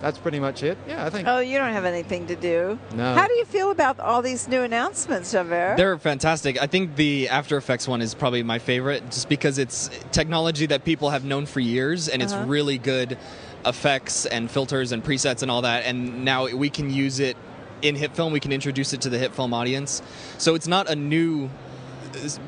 that's 0.02 0.18
pretty 0.18 0.40
much 0.40 0.62
it. 0.64 0.78
Yeah, 0.88 1.06
I 1.06 1.10
think. 1.10 1.28
Oh, 1.28 1.40
you 1.40 1.58
don't 1.58 1.74
have 1.74 1.86
anything 1.86 2.28
to 2.28 2.36
do. 2.36 2.78
No. 2.94 3.14
How 3.16 3.28
do 3.28 3.34
you 3.34 3.46
feel 3.46 3.72
about 3.72 4.00
all 4.00 4.22
these 4.22 4.48
new 4.48 4.62
announcements, 4.62 5.32
Javert? 5.32 5.76
They're 5.78 5.98
fantastic. 5.98 6.62
I 6.62 6.68
think 6.68 6.96
the 6.96 7.30
After 7.30 7.58
Effects 7.58 7.88
one 7.88 8.02
is 8.02 8.14
probably 8.14 8.44
my 8.44 8.60
favorite 8.60 9.04
just 9.10 9.30
because 9.30 9.58
it's 9.58 9.90
technology 10.12 10.66
that 10.68 10.84
people 10.86 11.10
have 11.10 11.24
known 11.26 11.46
for 11.46 11.60
years 11.60 12.08
and 12.08 12.22
Uh-huh. 12.22 12.38
it's 12.40 12.48
really 12.48 12.78
good 12.78 13.18
effects 13.66 14.26
and 14.28 14.50
filters 14.52 14.92
and 14.92 15.04
presets 15.04 15.42
and 15.42 15.50
all 15.50 15.62
that. 15.64 15.86
And 15.86 16.24
now 16.24 16.48
we 16.48 16.70
can 16.70 16.92
use 16.92 17.20
it 17.20 17.36
in 17.82 17.96
HitFilm, 17.96 18.32
we 18.32 18.40
can 18.40 18.52
introduce 18.52 18.94
it 18.94 19.02
to 19.02 19.10
the 19.10 19.18
HitFilm 19.18 19.54
audience. 19.54 20.02
So 20.38 20.56
it's 20.56 20.68
not 20.68 20.90
a 20.90 20.96
new 20.96 21.50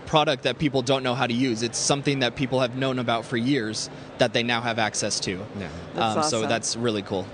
product 0.06 0.44
that 0.44 0.58
people 0.60 0.82
don't 0.82 1.04
know 1.04 1.16
how 1.16 1.28
to 1.28 1.34
use. 1.34 1.64
It's 1.64 1.78
something 1.78 2.20
that 2.20 2.36
people 2.36 2.60
have 2.60 2.76
known 2.76 3.00
about 3.00 3.26
for 3.26 3.38
years 3.38 3.90
that 4.18 4.34
they 4.34 4.44
now 4.44 4.62
have 4.62 4.80
access 4.80 5.20
to. 5.22 5.32
Yeah. 5.60 5.70
That's 5.94 6.18
um, 6.18 6.24
So 6.24 6.48
that's 6.48 6.76
really 6.76 7.02
cool. 7.02 7.28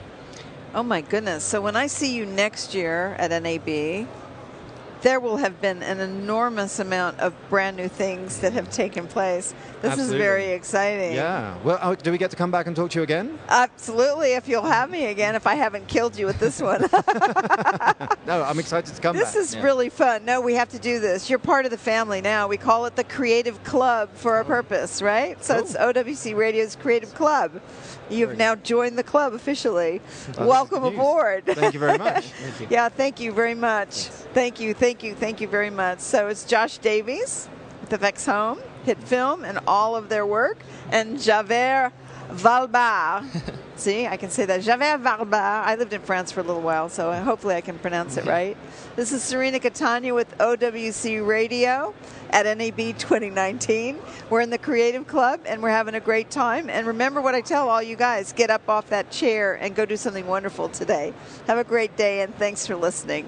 Oh 0.75 0.83
my 0.83 1.01
goodness. 1.01 1.43
So 1.43 1.61
when 1.61 1.75
I 1.75 1.87
see 1.87 2.15
you 2.15 2.25
next 2.25 2.73
year 2.73 3.15
at 3.19 3.29
NAB, 3.43 4.07
there 5.03 5.19
will 5.19 5.37
have 5.37 5.61
been 5.61 5.83
an 5.83 5.99
enormous 5.99 6.79
amount 6.79 7.19
of 7.19 7.33
brand 7.49 7.75
new 7.77 7.89
things 7.89 8.39
that 8.39 8.53
have 8.53 8.71
taken 8.71 9.05
place. 9.05 9.53
This 9.81 9.91
Absolutely. 9.91 10.15
is 10.15 10.21
very 10.21 10.47
exciting. 10.51 11.13
Yeah. 11.13 11.57
Well, 11.63 11.77
oh, 11.81 11.93
do 11.93 12.09
we 12.11 12.17
get 12.17 12.31
to 12.31 12.37
come 12.37 12.51
back 12.51 12.67
and 12.67 12.75
talk 12.75 12.89
to 12.91 12.99
you 12.99 13.03
again? 13.03 13.37
Absolutely, 13.49 14.33
if 14.33 14.47
you'll 14.47 14.63
have 14.63 14.89
me 14.89 15.05
again, 15.07 15.35
if 15.35 15.45
I 15.45 15.55
haven't 15.55 15.87
killed 15.89 16.17
you 16.17 16.25
with 16.25 16.39
this 16.39 16.61
one. 16.61 16.85
No, 18.25 18.41
I'm 18.41 18.57
excited 18.57 18.93
to 18.95 19.01
come 19.01 19.15
back. 19.17 19.25
this 19.25 19.33
back. 19.33 19.43
is 19.43 19.55
Yeah. 19.55 19.63
really 19.63 19.89
fun. 19.89 20.23
No, 20.23 20.39
we 20.39 20.53
have 20.53 20.69
to 20.69 20.79
do 20.79 20.99
this. 21.01 21.29
You're 21.29 21.39
part 21.39 21.65
of 21.65 21.71
the 21.71 21.77
family 21.77 22.21
now. 22.21 22.47
We 22.47 22.55
call 22.55 22.85
it 22.85 22.95
the 22.95 23.03
Creative 23.03 23.61
Club 23.65 24.09
for 24.13 24.39
a 24.39 24.43
oh. 24.43 24.45
purpose, 24.45 25.01
right? 25.01 25.43
So 25.43 25.55
Oh. 25.55 25.59
it's 25.59 25.75
OWC 25.75 26.33
Radio's 26.33 26.77
Creative 26.77 27.13
Club. 27.13 27.59
You've 28.09 28.37
now 28.37 28.55
joined 28.55 28.97
the 28.97 29.03
club 29.03 29.33
officially. 29.33 30.01
Welcome 30.37 30.83
that's 30.83 30.91
news. 30.93 30.99
aboard. 30.99 31.45
Thank 31.47 31.73
you 31.73 31.79
very 31.79 31.97
much. 31.97 32.25
Thank 32.31 32.59
you. 32.61 32.67
Yeah, 32.69 32.89
thank 32.89 33.19
you 33.19 33.31
very 33.31 33.55
much. 33.55 34.07
Thank 34.33 34.59
you, 34.59 34.73
thank 34.73 34.92
you, 35.01 35.15
thank 35.15 35.39
you 35.39 35.47
very 35.47 35.69
much. 35.69 35.99
So 35.99 36.27
it's 36.27 36.43
Josh 36.43 36.77
Davies 36.77 37.47
with 37.81 38.01
FX 38.01 38.25
Home, 38.25 38.59
HitFilm, 38.85 39.47
and 39.47 39.59
all 39.65 39.95
of 39.95 40.09
their 40.09 40.25
work, 40.25 40.57
and 40.91 41.19
Javert 41.19 41.93
Valbarr. 42.29 43.25
See, 43.75 44.05
I 44.05 44.17
can 44.17 44.29
say 44.29 44.45
that. 44.45 44.61
Javert 44.61 45.01
Valbarr. 45.01 45.63
I 45.65 45.75
lived 45.75 45.93
in 45.93 46.01
France 46.01 46.31
for 46.31 46.41
a 46.41 46.43
little 46.43 46.61
while, 46.61 46.89
so 46.89 47.13
hopefully 47.13 47.55
I 47.55 47.61
can 47.61 47.79
pronounce 47.79 48.17
it 48.17 48.25
right. 48.25 48.57
This 48.95 49.11
is 49.11 49.23
Serena 49.23 49.59
Catania 49.59 50.13
with 50.13 50.37
OWC 50.37 51.25
Radio 51.25 51.95
at 52.29 52.45
NAB 52.57 52.97
2019. 52.97 53.97
We're 54.29 54.41
in 54.41 54.49
the 54.49 54.57
Creative 54.57 55.07
Club 55.07 55.39
and 55.45 55.63
we're 55.63 55.69
having 55.69 55.95
a 55.95 55.99
great 55.99 56.29
time. 56.29 56.69
And 56.69 56.85
remember 56.85 57.21
what 57.21 57.35
I 57.35 57.41
tell 57.41 57.69
all 57.69 57.81
you 57.81 57.95
guys 57.95 58.33
get 58.33 58.49
up 58.49 58.67
off 58.69 58.89
that 58.89 59.09
chair 59.09 59.55
and 59.55 59.73
go 59.73 59.85
do 59.85 59.97
something 59.97 60.27
wonderful 60.27 60.69
today. 60.69 61.13
Have 61.47 61.57
a 61.57 61.63
great 61.63 61.95
day 61.95 62.21
and 62.21 62.35
thanks 62.35 62.67
for 62.67 62.75
listening. 62.75 63.27